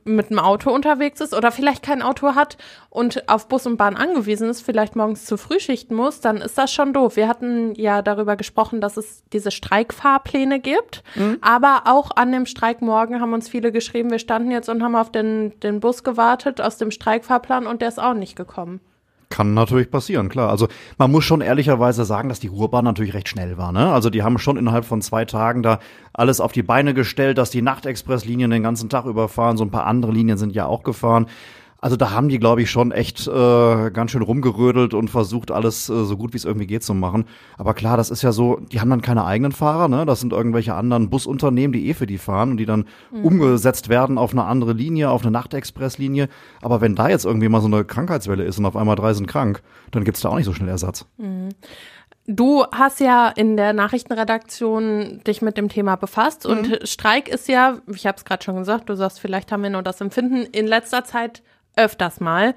[0.04, 2.56] mit dem Auto unterwegs ist oder vielleicht kein Auto hat
[2.88, 6.72] und auf Bus und Bahn angewiesen ist, vielleicht morgens zu Frühschichten muss, dann ist das
[6.72, 7.16] schon doof.
[7.16, 11.02] Wir hatten ja darüber gesprochen, dass es diese Streikfahrpläne gibt,
[11.42, 15.12] aber auch an dem Streikmorgen haben uns viele geschrieben, wir standen jetzt und haben auf
[15.12, 18.80] den, den Bus gewartet aus dem Streikfahrplan und der ist auch nicht gekommen.
[19.28, 20.50] Kann natürlich passieren, klar.
[20.50, 23.72] Also man muss schon ehrlicherweise sagen, dass die Ruhrbahn natürlich recht schnell war.
[23.72, 23.92] Ne?
[23.92, 25.80] Also die haben schon innerhalb von zwei Tagen da
[26.12, 29.56] alles auf die Beine gestellt, dass die Nachtexpresslinien den ganzen Tag überfahren.
[29.56, 31.26] So ein paar andere Linien sind ja auch gefahren.
[31.80, 35.88] Also da haben die, glaube ich, schon echt äh, ganz schön rumgerödelt und versucht, alles
[35.88, 37.26] äh, so gut wie es irgendwie geht zu machen.
[37.58, 40.06] Aber klar, das ist ja so, die haben dann keine eigenen Fahrer, ne?
[40.06, 43.24] Das sind irgendwelche anderen Busunternehmen, die eh für die fahren und die dann Mhm.
[43.24, 46.28] umgesetzt werden auf eine andere Linie, auf eine Nachtexpresslinie.
[46.62, 49.26] Aber wenn da jetzt irgendwie mal so eine Krankheitswelle ist und auf einmal drei sind
[49.26, 51.06] krank, dann gibt's da auch nicht so schnell Ersatz.
[51.18, 51.50] Mhm.
[52.28, 57.78] Du hast ja in der Nachrichtenredaktion dich mit dem Thema befasst und Streik ist ja,
[57.94, 60.66] ich habe es gerade schon gesagt, du sagst, vielleicht haben wir nur das Empfinden in
[60.66, 61.42] letzter Zeit
[61.76, 62.54] öfters mal.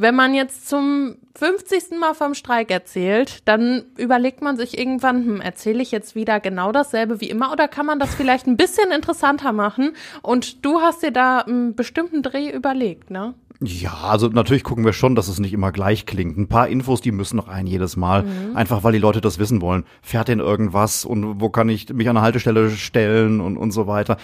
[0.00, 1.98] Wenn man jetzt zum 50.
[1.98, 6.70] Mal vom Streik erzählt, dann überlegt man sich irgendwann, hm, erzähle ich jetzt wieder genau
[6.70, 9.94] dasselbe wie immer oder kann man das vielleicht ein bisschen interessanter machen?
[10.22, 13.34] Und du hast dir da einen bestimmten Dreh überlegt, ne?
[13.60, 16.38] Ja, also natürlich gucken wir schon, dass es nicht immer gleich klingt.
[16.38, 18.22] Ein paar Infos, die müssen noch rein jedes Mal.
[18.22, 18.56] Mhm.
[18.56, 19.82] Einfach weil die Leute das wissen wollen.
[20.00, 23.88] Fährt denn irgendwas und wo kann ich mich an eine Haltestelle stellen und, und so
[23.88, 24.16] weiter.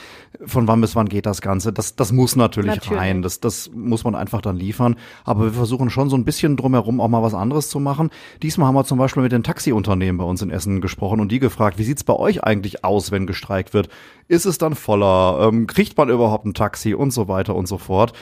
[0.47, 1.73] Von wann bis wann geht das Ganze?
[1.73, 3.01] Das, das muss natürlich, Natürlich.
[3.01, 3.23] rein.
[3.23, 4.95] Das, das muss man einfach dann liefern.
[5.25, 8.11] Aber wir versuchen schon so ein bisschen drumherum auch mal was anderes zu machen.
[8.41, 11.41] Diesmal haben wir zum Beispiel mit den Taxiunternehmen bei uns in Essen gesprochen und die
[11.41, 13.89] gefragt, wie sieht's bei euch eigentlich aus, wenn gestreikt wird?
[14.29, 15.49] Ist es dann voller?
[15.49, 18.13] Ähm, kriegt man überhaupt ein Taxi und so weiter und so fort?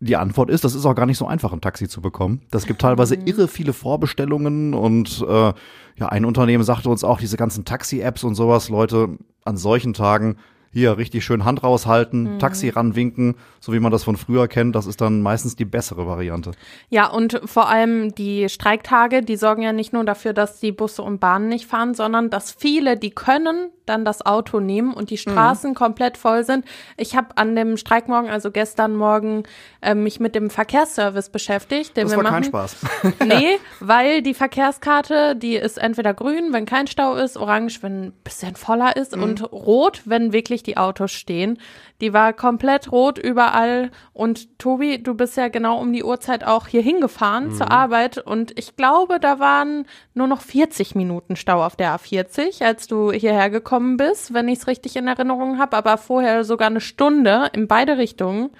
[0.00, 2.42] Die Antwort ist, das ist auch gar nicht so einfach, ein Taxi zu bekommen.
[2.50, 5.52] Das gibt teilweise irre viele Vorbestellungen und äh,
[5.96, 10.36] ja, ein Unternehmen sagte uns auch, diese ganzen Taxi-Apps und sowas, Leute, an solchen Tagen
[10.72, 12.38] hier richtig schön Hand raushalten, Mhm.
[12.38, 16.06] Taxi ranwinken, so wie man das von früher kennt, das ist dann meistens die bessere
[16.06, 16.52] Variante.
[16.90, 21.02] Ja, und vor allem die Streiktage, die sorgen ja nicht nur dafür, dass die Busse
[21.02, 25.14] und Bahnen nicht fahren, sondern dass viele, die können, dann das Auto nehmen und die
[25.14, 25.18] Mhm.
[25.30, 26.66] Straßen komplett voll sind.
[26.98, 29.44] Ich habe an dem Streikmorgen, also gestern Morgen,
[29.80, 32.34] äh, mich mit dem Verkehrsservice beschäftigt, den Das wir war machen.
[32.34, 32.76] kein Spaß.
[33.26, 38.12] Nee, weil die Verkehrskarte, die ist entweder grün, wenn kein Stau ist, orange, wenn ein
[38.24, 39.22] bisschen voller ist Mhm.
[39.22, 41.58] und rot, wenn wirklich die Autos stehen.
[42.00, 46.66] Die war komplett rot überall und Tobi, du bist ja genau um die Uhrzeit auch
[46.68, 47.54] hier hingefahren Mhm.
[47.54, 52.62] zur Arbeit und ich glaube, da waren nur noch 40 Minuten Stau auf der A40,
[52.64, 56.68] als du hierher gekommen bist, wenn ich es richtig in Erinnerung habe, aber vorher sogar
[56.68, 58.50] eine Stunde in beide Richtungen.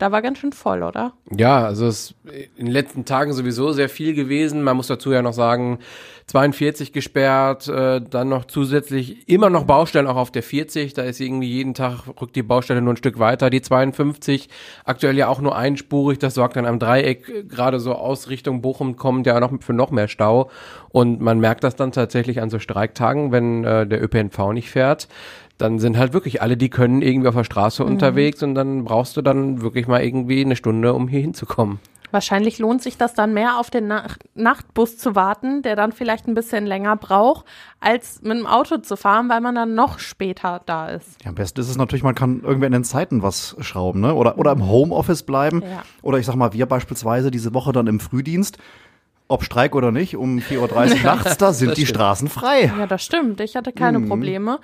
[0.00, 1.12] Da war ganz schön voll, oder?
[1.30, 4.62] Ja, also es ist in den letzten Tagen sowieso sehr viel gewesen.
[4.62, 5.78] Man muss dazu ja noch sagen,
[6.24, 10.94] 42 gesperrt, äh, dann noch zusätzlich immer noch Baustellen auch auf der 40.
[10.94, 13.50] Da ist irgendwie jeden Tag rückt die Baustelle nur ein Stück weiter.
[13.50, 14.48] Die 52
[14.86, 16.18] aktuell ja auch nur einspurig.
[16.18, 19.74] Das sorgt dann am Dreieck äh, gerade so aus Richtung Bochum kommt ja noch für
[19.74, 20.50] noch mehr Stau.
[20.88, 25.08] Und man merkt das dann tatsächlich an so Streiktagen, wenn äh, der ÖPNV nicht fährt
[25.60, 27.90] dann sind halt wirklich alle, die können, irgendwie auf der Straße Mhm.
[27.90, 31.78] unterwegs und dann brauchst du dann wirklich mal irgendwie eine Stunde, um hier hinzukommen.
[32.12, 36.26] Wahrscheinlich lohnt sich das dann mehr auf den Nacht Nachtbus zu warten, der dann vielleicht
[36.26, 37.46] ein bisschen länger braucht,
[37.78, 41.06] als mit dem Auto zu fahren, weil man dann noch später da ist.
[41.22, 44.12] Ja, am besten ist es natürlich, man kann irgendwie in den Zeiten was schrauben, ne?
[44.14, 45.62] Oder, oder im Homeoffice bleiben.
[45.62, 45.82] Ja.
[46.02, 48.58] Oder ich sag mal, wir beispielsweise diese Woche dann im Frühdienst,
[49.30, 51.86] ob Streik oder nicht, um 4.30 Uhr nachts, da sind die.
[51.86, 52.72] Straßen frei.
[52.78, 53.40] Ja, das stimmt.
[53.40, 54.08] Ich hatte keine Mhm.
[54.08, 54.58] Probleme.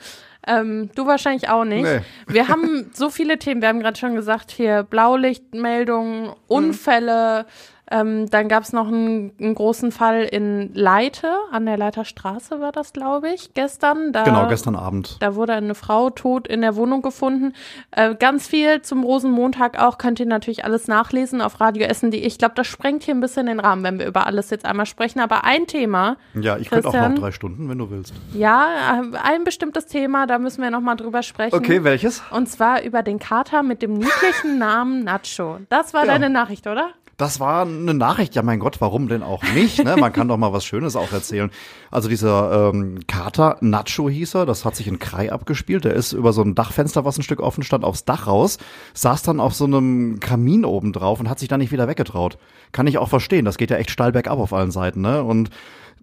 [0.47, 1.83] Ähm, du wahrscheinlich auch nicht.
[1.85, 2.01] Nee.
[2.29, 3.61] Wir haben so viele Themen.
[3.63, 7.47] Wir haben gerade schon gesagt, hier Blaulichtmeldungen, Unfälle.
[7.91, 12.73] Ähm, dann gab es noch einen, einen großen Fall in Leite, an der Leiterstraße war
[12.73, 14.13] das, glaube ich, gestern.
[14.13, 15.17] Da, Genau, gestern Abend.
[15.21, 17.53] Da wurde eine Frau tot in der Wohnung gefunden.
[17.93, 19.99] Äh, ganz viel zum Rosenmontag auch.
[19.99, 22.21] Könnt ihr natürlich alles nachlesen auf radioessen.de.
[22.21, 24.87] Ich glaube, das sprengt hier ein bisschen den Rahmen, wenn wir über alles jetzt einmal
[24.87, 25.21] sprechen.
[25.21, 26.17] Aber ein Thema.
[26.35, 28.15] Ja, ich könnte auch noch drei Stunden, wenn du willst.
[28.35, 31.55] Ja, äh, ein bestimmtes Thema, da müssen wir noch mal drüber sprechen.
[31.55, 32.23] Okay, welches?
[32.33, 35.59] Und zwar über den Kater mit dem niedlichen Namen Nacho.
[35.69, 36.13] Das war Ja.
[36.13, 36.89] deine Nachricht, oder?
[37.17, 39.83] Das war eine Nachricht, ja mein Gott, warum denn auch nicht?
[39.83, 39.97] Ne?
[39.97, 41.51] Man kann doch mal was Schönes auch erzählen.
[41.91, 45.85] Also dieser ähm, Kater, Nacho hieß er, das hat sich in Krai abgespielt.
[45.85, 48.59] Der ist über so ein Dachfenster, was ein Stück offen stand, aufs Dach raus,
[48.93, 52.37] saß dann auf so einem Kamin oben drauf und hat sich da nicht wieder weggetraut.
[52.73, 55.01] Kann ich auch verstehen, das geht ja echt steil bergab auf allen Seiten.
[55.01, 55.23] Ne?
[55.23, 55.49] Und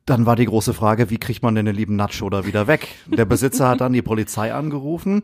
[0.07, 2.87] dann war die große Frage, wie kriegt man denn den lieben Nacho da wieder weg?
[3.05, 5.21] Der Besitzer hat dann die Polizei angerufen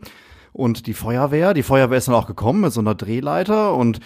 [0.52, 1.52] und die Feuerwehr.
[1.52, 4.00] Die Feuerwehr ist dann auch gekommen mit so einer Drehleiter und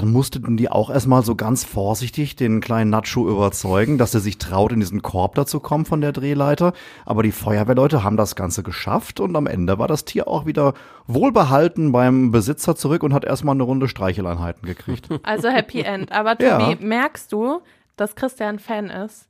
[0.00, 4.38] dann mussten die auch erstmal so ganz vorsichtig den kleinen Nacho überzeugen, dass er sich
[4.38, 6.72] traut, in diesen Korb dazu kommen von der Drehleiter.
[7.06, 10.74] Aber die Feuerwehrleute haben das Ganze geschafft und am Ende war das Tier auch wieder
[11.06, 15.08] wohlbehalten beim Besitzer zurück und hat erstmal eine Runde Streicheleinheiten gekriegt.
[15.22, 16.10] Also Happy End.
[16.12, 16.76] Aber Tobi, Ja.
[16.80, 17.60] merkst du,
[17.96, 19.28] dass Christian Fan ist?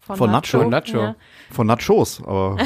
[0.00, 0.70] Von Nacho?
[0.98, 1.14] Ja.
[1.50, 2.56] Von Nachos, aber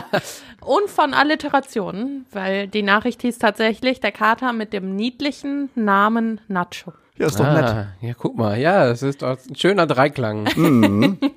[0.60, 6.92] Und von Alliterationen, weil die Nachricht hieß tatsächlich der Kater mit dem niedlichen Namen Nacho.
[7.18, 7.86] Ja, ist doch ah, nett.
[8.00, 10.48] Ja, guck mal, ja, es ist doch ein schöner Dreiklang.
[10.56, 11.18] Mhm.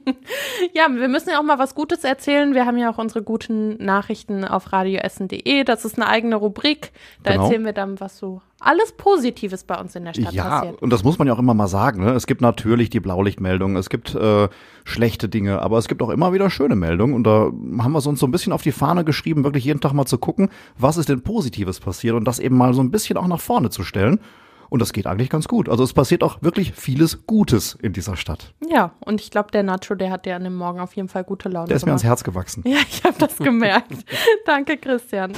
[0.74, 2.54] Ja, wir müssen ja auch mal was Gutes erzählen.
[2.54, 5.64] Wir haben ja auch unsere guten Nachrichten auf radioessen.de.
[5.64, 6.92] Das ist eine eigene Rubrik.
[7.24, 7.44] Da Genau.
[7.46, 10.82] erzählen wir dann, was so alles Positives bei uns in der Stadt Ja, passiert.
[10.82, 12.04] und das muss man ja auch immer mal sagen.
[12.04, 12.12] Ne?
[12.12, 14.50] Es gibt natürlich die Blaulichtmeldungen, es gibt äh,
[14.84, 17.16] schlechte Dinge, aber es gibt auch immer wieder schöne Meldungen.
[17.16, 17.52] Und da
[17.84, 20.06] haben wir so uns so ein bisschen auf die Fahne geschrieben, wirklich jeden Tag mal
[20.06, 23.28] zu gucken, was ist denn Positives passiert und das eben mal so ein bisschen auch
[23.28, 24.20] nach vorne zu stellen.
[24.72, 25.68] Und das geht eigentlich ganz gut.
[25.68, 28.54] Also es passiert auch wirklich vieles Gutes in dieser Stadt.
[28.66, 31.26] Ja, und ich glaube, der Nacho, der hat dir an dem Morgen auf jeden Fall
[31.26, 32.10] gute Laune Der ist mir ans gemacht.
[32.10, 32.64] Herz gewachsen.
[32.66, 33.92] Ja, ich habe das gemerkt.
[34.46, 35.34] Danke, Christian.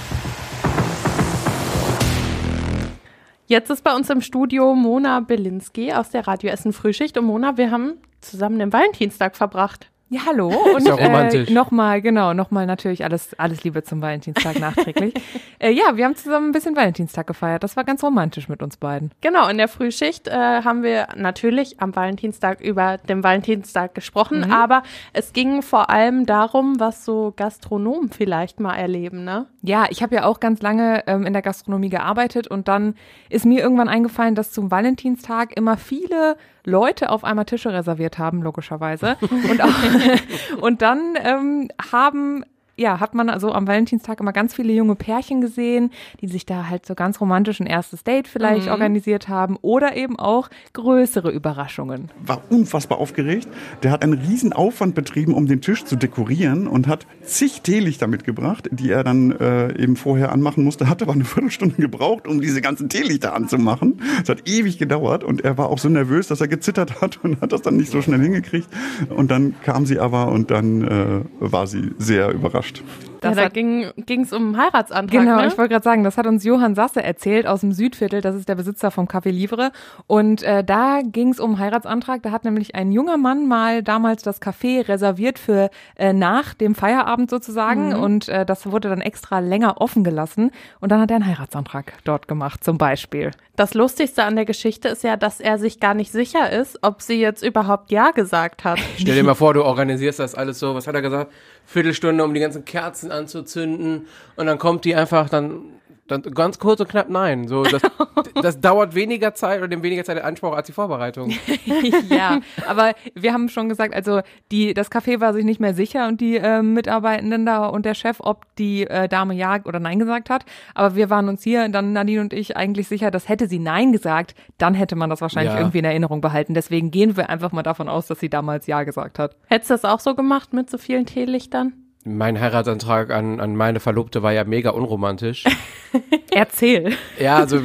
[3.47, 7.17] Jetzt ist bei uns im Studio Mona Belinski aus der Radio Essen Frühschicht.
[7.17, 9.89] Und Mona, wir haben zusammen den Valentinstag verbracht.
[10.13, 10.49] Ja, hallo.
[10.75, 15.15] Und ja äh, nochmal, genau, nochmal natürlich alles, alles Liebe zum Valentinstag nachträglich.
[15.59, 17.63] äh, ja, wir haben zusammen ein bisschen Valentinstag gefeiert.
[17.63, 19.09] Das war ganz romantisch mit uns beiden.
[19.21, 24.51] Genau, in der Frühschicht äh, haben wir natürlich am Valentinstag über den Valentinstag gesprochen, Mhm.
[24.51, 29.47] aber es ging vor allem darum, was so Gastronomen vielleicht mal erleben, ne?
[29.63, 32.93] Ja, ich habe ja auch ganz lange ähm, in der Gastronomie gearbeitet und dann
[33.29, 38.41] ist mir irgendwann eingefallen, dass zum Valentinstag immer viele Leute auf einmal Tische reserviert haben,
[38.41, 39.17] logischerweise.
[39.21, 39.67] und, auch,
[40.61, 42.45] und dann ähm, haben
[42.75, 46.67] ja, hat man also am Valentinstag immer ganz viele junge Pärchen gesehen, die sich da
[46.69, 48.71] halt so ganz romantisch ein erstes Date vielleicht Mhm.
[48.71, 52.09] organisiert haben oder eben auch größere Überraschungen.
[52.25, 53.47] war unfassbar aufgeregt.
[53.83, 58.07] Der hat einen riesen Aufwand betrieben, um den Tisch zu dekorieren und hat zig Teelichter
[58.07, 60.89] mitgebracht, die er dann äh, eben vorher anmachen musste.
[60.89, 64.01] Hat aber eine Viertelstunde gebraucht, um diese ganzen Teelichter anzumachen.
[64.23, 67.39] Es hat ewig gedauert und er war auch so nervös, dass er gezittert hat und
[67.41, 68.67] hat das dann nicht so schnell hingekriegt.
[69.09, 72.62] Und dann kam sie aber und dann äh, war sie sehr überrascht.
[72.63, 73.12] überrascht.
[73.23, 75.21] Ja, da ging es um einen Heiratsantrag.
[75.21, 75.47] Genau, ne?
[75.47, 78.49] ich wollte gerade sagen, das hat uns Johann Sasse erzählt aus dem Südviertel, das ist
[78.49, 79.71] der Besitzer vom Café Livre.
[80.07, 82.21] Und äh, da ging es um einen Heiratsantrag.
[82.23, 86.75] Da hat nämlich ein junger Mann mal damals das Café reserviert für äh, nach dem
[86.75, 87.89] Feierabend sozusagen.
[87.89, 88.03] Mhm.
[88.03, 90.51] Und äh, das wurde dann extra länger offen gelassen.
[90.79, 93.31] Und dann hat er einen Heiratsantrag dort gemacht, zum Beispiel.
[93.55, 97.03] Das Lustigste an der Geschichte ist ja, dass er sich gar nicht sicher ist, ob
[97.03, 98.79] sie jetzt überhaupt Ja gesagt hat.
[98.97, 101.31] Stell dir mal vor, du organisierst das alles so, was hat er gesagt?
[101.65, 105.61] Viertelstunde, um die ganzen Kerzen anzuzünden und dann kommt die einfach dann,
[106.07, 107.47] dann ganz kurz und knapp nein.
[107.47, 107.81] So, das,
[108.41, 111.31] das dauert weniger Zeit oder dem weniger Zeit in Anspruch als die Vorbereitung.
[112.09, 114.19] ja, aber wir haben schon gesagt, also
[114.51, 117.93] die, das Café war sich nicht mehr sicher und die äh, Mitarbeitenden da und der
[117.93, 120.43] Chef, ob die äh, Dame ja oder nein gesagt hat.
[120.75, 123.93] Aber wir waren uns hier, dann Nadine und ich, eigentlich sicher, dass hätte sie nein
[123.93, 125.59] gesagt, dann hätte man das wahrscheinlich Ja.
[125.59, 126.53] irgendwie in Erinnerung behalten.
[126.53, 129.37] Deswegen gehen wir einfach mal davon aus, dass sie damals ja gesagt hat.
[129.47, 131.82] Hättest du das auch so gemacht mit so vielen Teelichtern?
[132.05, 135.45] Mein Heiratsantrag an, an meine Verlobte war ja mega unromantisch.
[136.31, 136.93] Erzähl.
[137.19, 137.59] Ja, also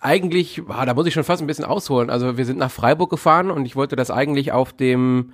[0.00, 2.08] eigentlich, ah, da muss ich schon fast ein bisschen ausholen.
[2.10, 5.32] Also wir sind nach Freiburg gefahren und ich wollte das eigentlich auf dem,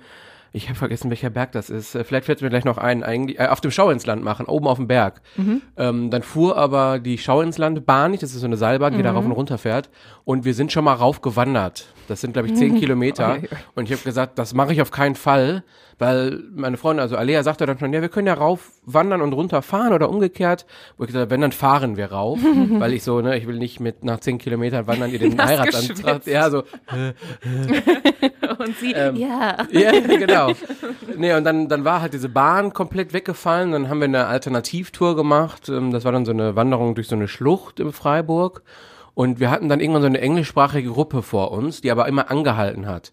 [0.51, 1.95] ich habe vergessen, welcher Berg das ist.
[1.95, 4.47] Äh, Vielleicht fällt mir gleich noch ein, eigentlich, äh, auf dem Schau ins Land machen,
[4.47, 5.21] oben auf dem Berg.
[5.37, 5.61] Mhm.
[5.77, 8.97] Ähm, dann fuhr aber die Schau ins Land Bahn nicht, das ist so eine Seilbahn,
[8.97, 9.17] die da Mhm.
[9.17, 9.89] rauf und runter fährt.
[10.25, 11.85] Und wir sind schon mal rauf gewandert.
[12.09, 12.79] Das sind, glaube ich, zehn Mhm.
[12.79, 13.33] Kilometer.
[13.33, 13.47] Oi.
[13.75, 15.63] Und ich habe gesagt, das mache ich auf keinen Fall,
[16.01, 19.33] weil meine Freundin, also Alea, sagte dann schon, ja, wir können ja rauf wandern und
[19.33, 20.65] runter fahren oder umgekehrt.
[20.97, 22.39] Wo ich gesagt habe, wenn, dann fahren wir rauf.
[22.79, 25.47] weil ich so, ne, ich will nicht mit nach zehn Kilometern wandern ihr den Hast
[25.47, 26.25] Heiratsantrag.
[26.25, 26.63] Ja, so.
[28.57, 29.57] und sie, Ähm, ja.
[29.71, 30.53] Ja, genau.
[31.15, 33.71] Nee, und dann, dann war halt diese Bahn komplett weggefallen.
[33.71, 35.69] Dann haben wir eine Alternativtour gemacht.
[35.69, 38.63] Ähm, Das war dann so eine Wanderung durch so eine Schlucht in Freiburg.
[39.13, 42.87] Und wir hatten dann irgendwann so eine englischsprachige Gruppe vor uns, die aber immer angehalten
[42.87, 43.11] hat.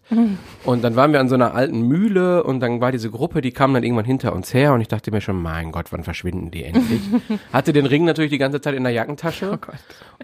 [0.63, 3.51] Und dann waren wir an so einer alten Mühle und dann war diese Gruppe, die
[3.51, 6.51] kam dann irgendwann hinter uns her und ich dachte mir schon, mein Gott, wann verschwinden
[6.51, 7.01] die endlich?
[7.53, 9.59] Hatte den Ring natürlich die ganze Zeit in der Jackentasche.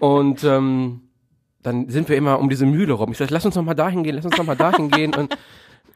[0.00, 0.06] Oh.
[0.06, 1.02] Und ähm,
[1.62, 3.12] dann sind wir immer um diese Mühle rum.
[3.12, 5.36] Ich sag, lass uns noch mal dahin gehen, lass uns noch mal dahin gehen und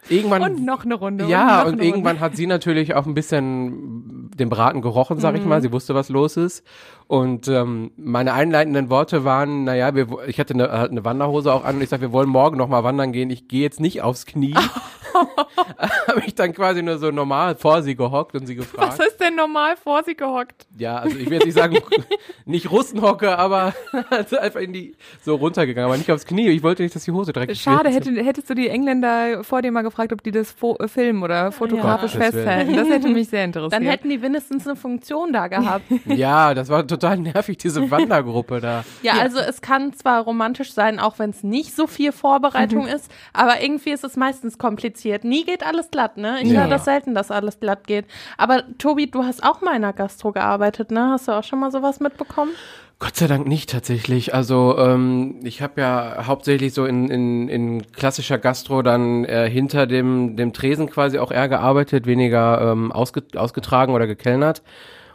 [0.08, 1.26] irgendwann Und noch eine Runde.
[1.26, 2.20] ja, und eine irgendwann Runde.
[2.20, 5.48] hat sie natürlich auch ein bisschen den Braten gerochen, sag ich Mhm.
[5.48, 5.62] mal.
[5.62, 6.64] Sie wusste, was los ist.
[7.06, 11.64] Und ähm, meine einleitenden Worte waren, naja, wir, ich hatte eine, halt eine Wanderhose auch
[11.64, 13.30] an und ich sag, wir wollen morgen noch mal wandern gehen.
[13.30, 14.54] Ich gehe jetzt nicht aufs Knie.
[16.08, 18.98] Habe ich dann quasi nur so normal vor sie gehockt und sie gefragt.
[18.98, 20.66] Was ist denn normal vor sie gehockt?
[20.78, 21.78] Ja, also ich will jetzt nicht sagen,
[22.44, 23.74] nicht Russenhocke, aber
[24.10, 26.48] also einfach in die, so runtergegangen, aber nicht aufs Knie.
[26.48, 29.72] Ich wollte nicht, dass die Hose dreckig Schade, hätte, hättest du die Engländer vor dir
[29.72, 32.32] mal gefragt, ob die das fo äh, filmen oder fotografisch Willen.
[32.32, 32.76] festhalten.
[32.76, 33.72] Das hätte mich sehr interessiert.
[33.72, 35.84] Dann hätten die wenigstens eine Funktion da gehabt.
[36.06, 38.84] Ja, das war total nervig, diese Wandergruppe da.
[39.02, 42.88] Ja, also es kann zwar romantisch sein, auch wenn es nicht so viel Vorbereitung Mhm.
[42.88, 44.99] ist, aber irgendwie ist es meistens kompliziert.
[45.04, 46.38] Nie geht alles glatt, ne?
[46.42, 46.60] Ich Ja.
[46.60, 48.06] höre das selten, dass alles glatt geht.
[48.36, 51.10] Aber Tobi, du hast auch mal in der Gastro gearbeitet, ne?
[51.10, 52.52] Hast du auch schon mal sowas mitbekommen?
[52.98, 54.34] Gott sei Dank nicht tatsächlich.
[54.34, 59.86] Also ähm, ich habe ja hauptsächlich so in, in, in klassischer Gastro dann äh, hinter
[59.86, 64.62] dem, dem Tresen quasi auch eher gearbeitet, weniger ähm, ausge, ausgetragen oder gekellnert.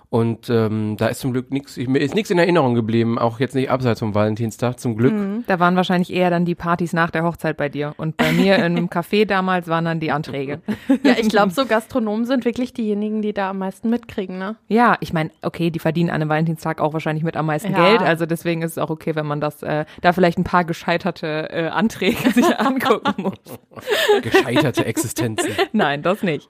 [0.09, 3.55] Und ähm, da ist zum Glück nichts, mir ist nichts in Erinnerung geblieben, auch jetzt
[3.55, 5.13] nicht abseits vom Valentinstag, zum Glück.
[5.13, 5.43] Mhm.
[5.47, 7.93] Da waren wahrscheinlich eher dann die Partys nach der Hochzeit bei dir.
[7.97, 10.61] Und bei mir in einem Café damals waren dann die Anträge.
[11.03, 14.55] Ja, ich glaube, so Gastronomen sind wirklich diejenigen, die da am meisten mitkriegen, ne?
[14.67, 17.89] Ja, ich meine, okay, die verdienen an einem Valentinstag auch wahrscheinlich mit am meisten Ja.
[17.89, 18.01] Geld.
[18.01, 21.49] Also deswegen ist es auch okay, wenn man das äh, da vielleicht ein paar gescheiterte
[21.51, 23.33] äh, Anträge sich angucken muss.
[24.21, 25.51] Gescheiterte Existenzen.
[25.73, 26.47] Nein, das nicht.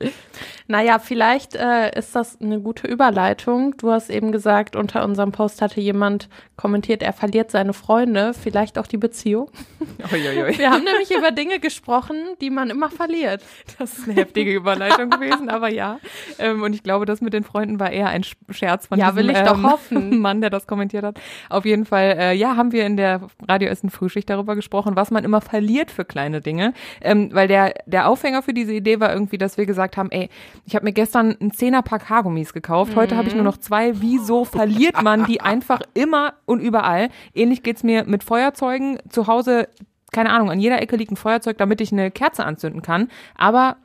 [0.68, 3.45] Naja, vielleicht äh, ist das eine gute Überleitung.
[3.46, 8.80] Du hast eben gesagt, unter unserem Post hatte jemand kommentiert, er verliert seine Freunde, vielleicht
[8.80, 9.50] auch die Beziehung.
[10.12, 10.58] Uiuiui.
[10.58, 13.42] Wir haben nämlich über Dinge gesprochen, die man immer verliert.
[13.78, 16.00] Das ist eine heftige Überleitung gewesen, aber ja.
[16.40, 19.12] Ähm, und ich glaube, das mit den Freunden war eher ein Sch- Scherz von Ja,
[19.12, 20.20] diesem will ich doch ähm, hoffen.
[20.26, 21.20] Mann, der das kommentiert hat.
[21.50, 25.12] Auf jeden Fall, äh, ja, haben wir in der Radio Essen Frühschicht darüber gesprochen, was
[25.12, 26.74] man immer verliert für kleine Dinge.
[27.02, 30.30] Ähm, weil der, der Aufhänger für diese Idee war irgendwie, dass wir gesagt haben, ey,
[30.66, 34.02] ich habe mir gestern einen Zehnerpack Haargummis gekauft, heute habe ich nur noch zwei.
[34.02, 37.10] Wieso verliert man die einfach immer und überall?
[37.34, 39.00] Ähnlich geht's mir mit Feuerzeugen.
[39.10, 39.68] Zu Hause
[40.16, 43.10] keine Ahnung, an jeder Ecke liegt ein Feuerzeug, damit ich eine Kerze anzünden kann.
[43.36, 43.76] Aber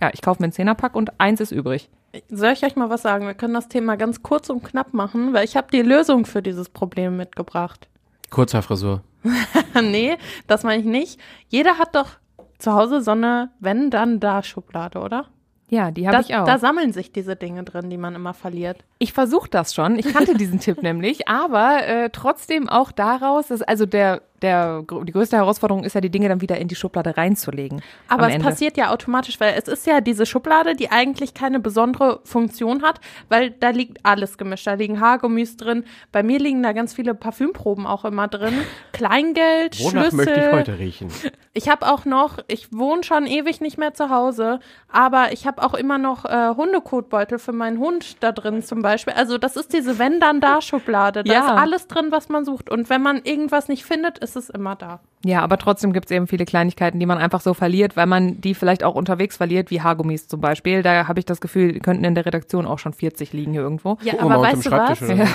[0.00, 1.90] ja, ich kaufe mir einen Zehnerpack und eins ist übrig.
[2.28, 3.26] Soll ich euch mal was sagen?
[3.26, 6.40] Wir können das Thema ganz kurz und knapp machen, weil ich habe die Lösung für
[6.40, 7.88] dieses Problem mitgebracht.
[8.30, 9.02] Kurzhaarfrisur.
[9.82, 11.20] nee, das meine ich nicht.
[11.48, 12.10] Jeder hat doch
[12.58, 15.26] zu Hause so eine wenn dann da Schublade, oder?
[15.68, 16.44] Ja, die habe Da- ich auch.
[16.44, 18.84] Da sammeln sich diese Dinge drin, die man immer verliert.
[18.98, 19.98] Ich versuche das schon.
[19.98, 25.12] Ich kannte diesen Tipp nämlich, aber äh, trotzdem auch daraus, dass, also der, der, die
[25.12, 27.82] größte Herausforderung ist ja, die Dinge dann wieder in die Schublade reinzulegen.
[28.08, 28.46] Aber es Ende.
[28.48, 33.00] passiert ja automatisch, weil es ist ja diese Schublade, die eigentlich keine besondere Funktion hat,
[33.28, 34.66] weil da liegt alles gemischt.
[34.66, 35.84] Da liegen Haargummis drin.
[36.12, 38.54] Bei mir liegen da ganz viele Parfümproben auch immer drin.
[38.92, 40.16] Kleingeld, Wonach Schlüssel.
[40.16, 41.08] möchte ich heute riechen?
[41.52, 45.62] Ich habe auch noch, ich wohne schon ewig nicht mehr zu Hause, aber ich habe
[45.62, 49.12] auch immer noch äh, Hundekotbeutel für meinen Hund da drin zum Beispiel.
[49.14, 51.22] Also das ist diese wenn dann da Schublade.
[51.24, 51.40] Da Ja.
[51.40, 52.68] ist alles drin, was man sucht.
[52.70, 54.98] Und wenn man irgendwas nicht findet, ist es immer da.
[55.24, 58.40] Ja, aber trotzdem gibt es eben viele Kleinigkeiten, die man einfach so verliert, weil man
[58.40, 60.82] die vielleicht auch unterwegs verliert, wie Haargummis zum Beispiel.
[60.82, 63.62] Da habe ich das Gefühl, die könnten in der Redaktion auch schon 40 liegen hier
[63.62, 63.98] irgendwo.
[64.02, 65.00] Ja, aber weißt du was?
[65.00, 65.26] Ja.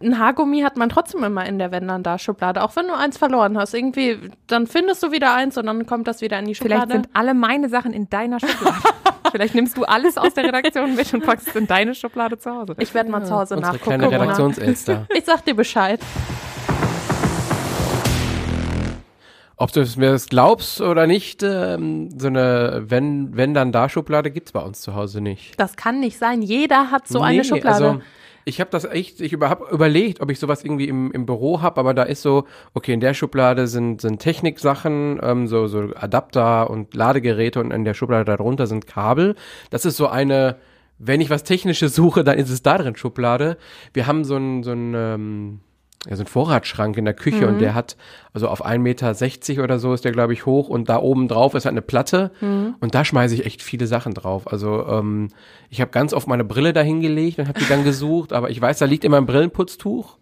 [0.00, 2.94] Ein Haargummi hat man trotzdem immer in der wenn dann da Schublade, auch wenn du
[2.94, 3.74] eins verloren hast.
[3.74, 6.82] Irgendwie, dann findest du wieder eins und dann kommt das wieder in die Schublade.
[6.82, 8.76] Vielleicht sind alle meine Sachen in deiner Schublade.
[9.32, 12.50] Vielleicht nimmst du alles aus der Redaktion mit und packst es in deine Schublade zu
[12.50, 12.74] Hause.
[12.78, 13.98] Ich werde mal zu Hause Unsere nachgucken.
[13.98, 15.06] kleine Redaktionselster.
[15.14, 16.00] Ich sag dir Bescheid.
[19.60, 23.88] Ob du es mir das glaubst oder nicht, ähm, so eine wenn, wenn dann da
[23.88, 25.58] Schublade gibt's bei uns zu Hause nicht.
[25.58, 26.42] Das kann nicht sein.
[26.42, 27.84] Jeder hat so eine Schublade.
[27.84, 28.00] Also,
[28.44, 31.60] ich habe das echt, ich über, hab überlegt, ob ich sowas irgendwie im, im Büro
[31.60, 35.90] habe, aber da ist so, okay, in der Schublade sind, sind Techniksachen, ähm, so, so
[35.94, 39.34] Adapter und Ladegeräte und in der Schublade darunter sind Kabel.
[39.70, 40.56] Das ist so eine,
[40.98, 43.58] wenn ich was Technisches suche, dann ist es da drin Schublade.
[43.92, 45.60] Wir haben so ein, so ein, ähm,
[46.08, 47.54] ja, so ein Vorratsschrank in der Küche Mhm.
[47.54, 47.96] und der hat,
[48.32, 48.78] also auf 1,60
[49.50, 51.82] Meter oder so ist der, glaube ich, hoch und da oben drauf ist halt eine
[51.82, 52.76] Platte Mhm.
[52.80, 54.50] und da schmeiße ich echt viele Sachen drauf.
[54.52, 55.28] Also ähm,
[55.70, 58.60] ich habe ganz oft meine Brille dahin gelegt und habe die dann gesucht, aber ich
[58.60, 60.18] weiß, da liegt immer ein Brillenputztuch.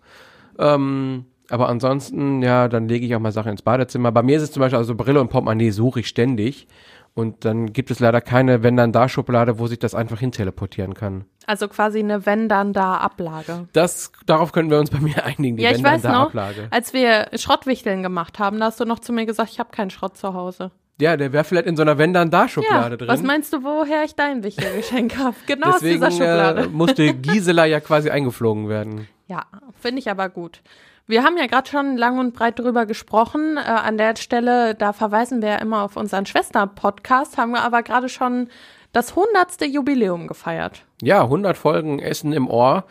[0.58, 4.10] Ähm, aber ansonsten, ja, dann lege ich auch mal Sachen ins Badezimmer.
[4.10, 6.66] Bei mir ist es zum Beispiel, also Brille und Portemonnaie suche ich ständig.
[7.16, 10.32] Und dann gibt es leider keine wenn dann da Schublade, wo sich das einfach hin
[10.32, 11.24] teleportieren kann.
[11.46, 13.68] Also quasi eine wenn dann da Ablage.
[13.72, 16.12] Das, darauf können wir uns bei mir einigen, die ja, ich wenn dann weiß da
[16.12, 16.68] noch, Ablage.
[16.70, 19.88] als wir Schrottwichteln gemacht haben, da hast du noch zu mir gesagt, ich habe keinen
[19.88, 20.72] Schrott zu Hause.
[21.00, 23.08] Ja, der wäre vielleicht in so einer wenn dann da Schublade ja, drin.
[23.08, 25.36] was meinst du, woher ich dein Wichtelgeschenk habe?
[25.46, 26.60] Genau aus Deswegen dieser Schublade.
[26.64, 29.08] äh, musste Gisela ja quasi eingeflogen werden.
[29.26, 29.46] Ja,
[29.80, 30.60] finde ich aber gut.
[31.08, 33.56] Wir haben ja gerade schon lang und breit drüber gesprochen.
[33.56, 37.84] Äh, an der Stelle, da verweisen wir ja immer auf unseren Schwester-Podcast, haben wir aber
[37.84, 38.48] gerade schon
[38.92, 40.82] das hundertste Jubiläum gefeiert.
[41.00, 42.84] Ja, 100 Folgen Essen im Ohr.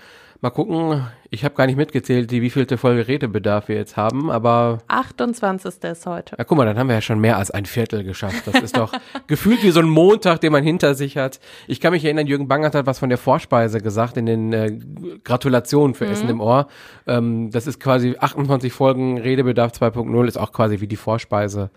[0.46, 4.78] Mal gucken, ich habe gar nicht mitgezählt, die wievielte Folge Redebedarf wir jetzt haben, aber
[4.90, 5.84] 28.
[5.84, 6.36] ist heute.
[6.38, 8.44] na guck mal, dann haben wir ja schon mehr als ein Viertel geschafft.
[8.46, 8.92] Das ist doch
[9.28, 11.40] gefühlt wie so ein Montag, den man hinter sich hat.
[11.68, 14.78] Ich kann mich erinnern, Jürgen Bangert hat was von der Vorspeise gesagt in den äh,
[15.24, 16.12] Gratulationen für Mhm.
[16.12, 16.68] Essen im Ohr.
[17.08, 21.72] Ähm, das ist quasi 28 Folgen Redebedarf 2.0, ist auch quasi wie die Vorspeise.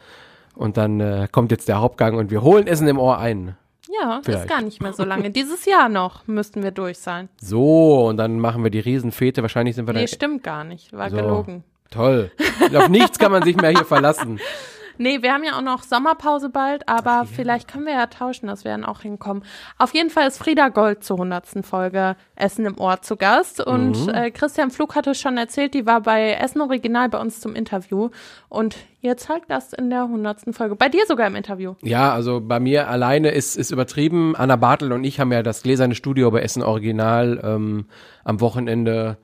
[0.55, 3.57] Und dann äh, kommt jetzt der Hauptgang und wir holen Essen im Ohr ein.
[4.01, 4.45] Ja, Vielleicht.
[4.45, 5.31] ist gar nicht mehr so lange.
[5.31, 7.29] Dieses Jahr noch müssten wir durch sein.
[7.41, 9.43] So, und dann machen wir die Riesenfete.
[9.43, 10.09] Wahrscheinlich sind wir Nee, dann.
[10.09, 10.93] stimmt gar nicht.
[10.93, 11.17] War So.
[11.17, 11.65] gelogen.
[11.91, 12.31] Toll.
[12.77, 14.39] Auf nichts kann man sich mehr hier verlassen.
[14.99, 18.65] Nee, wir haben ja auch noch Sommerpause bald, aber vielleicht können wir ja tauschen, dass
[18.65, 19.43] wir dann auch hinkommen.
[19.79, 21.65] Auf jeden Fall ist Frieda Gold zur 100.
[21.65, 24.15] Folge Essen im Ohr zu Gast und Mhm.
[24.15, 27.55] äh, Christian Flug hatte es schon erzählt, die war bei Essen Original bei uns zum
[27.55, 28.11] Interview
[28.49, 30.53] und jetzt halt das in der 100.
[30.55, 30.75] Folge.
[30.77, 31.75] Bei dir sogar im Interview.
[31.83, 34.35] Ja, also bei mir alleine ist, ist übertrieben.
[34.37, 37.87] Anna Bartel und ich haben ja das gläserne Studio bei Essen Original ähm,
[38.25, 39.19] am Wochenende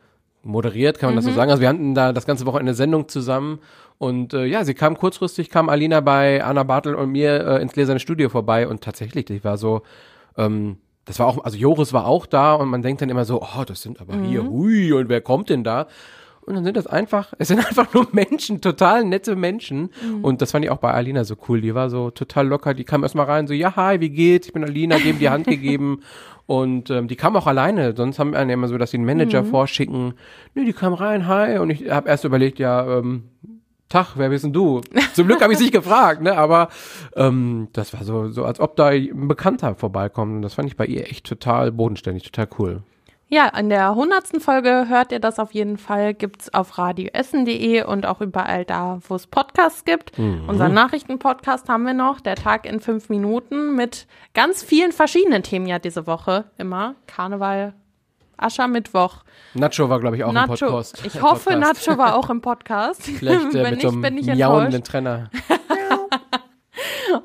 [0.44, 1.34] moderiert, kann man das so Mhm.
[1.34, 1.50] sagen.
[1.50, 3.60] Also wir hatten da das ganze Wochenende Sendung zusammen
[3.98, 7.72] und äh, ja, sie kam kurzfristig, kam Alina bei Anna Bartel und mir äh, ins
[7.72, 9.82] gläserne Studio vorbei und tatsächlich, ich war so,
[10.36, 10.76] ähm,
[11.06, 13.64] das war auch, also Joris war auch da und man denkt dann immer so, oh,
[13.66, 14.48] das sind aber hier, Mhm.
[14.48, 15.86] hui, und wer kommt denn da?
[16.46, 19.90] Und dann sind das einfach, es sind einfach nur Menschen, total nette Menschen.
[20.02, 20.24] Mhm.
[20.24, 21.60] Und das fand ich auch bei Alina so cool.
[21.60, 22.74] Die war so total locker.
[22.74, 24.46] Die kam erstmal rein, so, ja, hi, wie geht's?
[24.48, 26.00] Ich bin Alina, dem die Hand gegeben.
[26.46, 27.94] Und ähm, die kam auch alleine.
[27.96, 29.46] Sonst haben wir ja immer so, dass sie einen Manager Mhm.
[29.46, 30.14] vorschicken.
[30.54, 31.56] Nee, die kam rein, hi.
[31.58, 33.24] Und ich habe erst überlegt, ja, ähm,
[33.88, 34.80] Tag, wer bist denn du?
[35.12, 36.36] Zum Glück habe ich sie nicht gefragt, ne?
[36.36, 36.68] Aber
[37.16, 40.36] ähm, das war so, so, als ob da ein Bekannter vorbeikommt.
[40.36, 42.82] Und das fand ich bei ihr echt total bodenständig, total cool.
[43.34, 44.40] Ja, in der 100.
[44.40, 46.14] Folge hört ihr das auf jeden Fall.
[46.14, 50.16] Gibt's auf radioessen.de und auch überall da, wo es Podcasts gibt.
[50.16, 50.44] Mhm.
[50.46, 55.66] Unseren Nachrichtenpodcast haben wir noch, der Tag in fünf Minuten mit ganz vielen verschiedenen Themen
[55.66, 56.94] ja diese Woche immer.
[57.08, 57.74] Karneval,
[58.36, 59.24] Aschermittwoch.
[59.54, 60.66] Nacho war, glaube ich, auch im Nacho.
[60.66, 61.04] Podcast.
[61.04, 61.88] Ich hoffe, Podcast.
[61.88, 63.02] Nacho war auch im Podcast.
[63.02, 64.84] Vielleicht äh, Wenn mit so nicht, einem bin ich miauenden.
[64.84, 65.28] Trenner.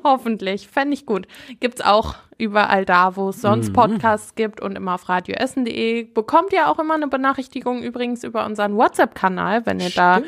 [0.04, 0.68] Hoffentlich.
[0.68, 1.26] Fände ich gut.
[1.60, 3.72] Gibt's auch überall da, wo es sonst Mhm.
[3.74, 6.04] Podcasts gibt und immer auf radioessen.de.
[6.04, 10.20] Bekommt ihr auch immer eine Benachrichtigung übrigens über unseren WhatsApp-Kanal, wenn ihr da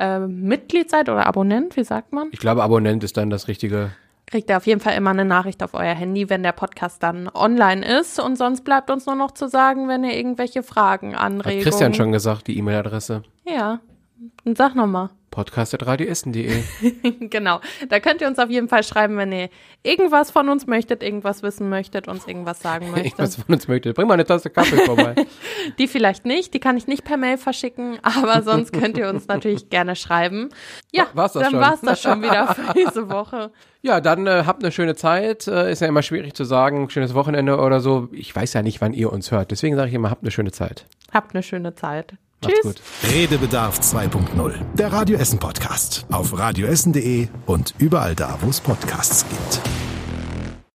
[0.00, 2.28] äh, Mitglied seid oder Abonnent, wie sagt man?
[2.32, 3.92] Ich glaube, Abonnent ist dann das richtige.
[4.26, 7.28] Kriegt ihr auf jeden Fall immer eine Nachricht auf euer Handy, wenn der Podcast dann
[7.34, 8.20] online ist.
[8.20, 11.64] Und sonst bleibt uns nur noch zu sagen, wenn ihr irgendwelche Fragen, Hat Anregungen.
[11.64, 13.22] Christian schon gesagt, die E-Mail-Adresse.
[13.44, 13.80] Ja.
[14.44, 15.10] Und sag nochmal.
[15.30, 16.62] Podcast.radioessen.de.
[17.30, 17.60] genau.
[17.88, 19.48] Da könnt ihr uns auf jeden Fall schreiben, wenn ihr
[19.82, 23.44] irgendwas von uns möchtet, irgendwas wissen möchtet, uns irgendwas sagen Irgendwas möchtet.
[23.46, 23.94] von uns möchte.
[23.94, 25.14] Bring mal eine Tasse Kaffee vorbei.
[25.78, 29.28] Die vielleicht nicht, die kann ich nicht per Mail verschicken, aber sonst könnt ihr uns
[29.28, 30.48] natürlich gerne schreiben.
[30.92, 31.60] Ja, War's das dann schon?
[31.60, 33.50] war's das schon wieder für diese Woche.
[33.82, 35.46] Ja, dann äh, habt eine schöne Zeit.
[35.46, 38.08] Äh, ist ja immer schwierig zu sagen, schönes Wochenende oder so.
[38.12, 39.50] Ich weiß ja nicht, wann ihr uns hört.
[39.50, 40.86] Deswegen sage ich immer, habt eine schöne Zeit.
[41.12, 42.14] Habt eine schöne Zeit.
[42.42, 42.74] Macht's Tschüss.
[42.74, 42.82] gut.
[43.12, 44.54] Redebedarf 2.0.
[44.74, 46.06] Der Radio Essen Podcast.
[46.10, 49.60] Auf radioessen.de und überall da, wo es Podcasts gibt.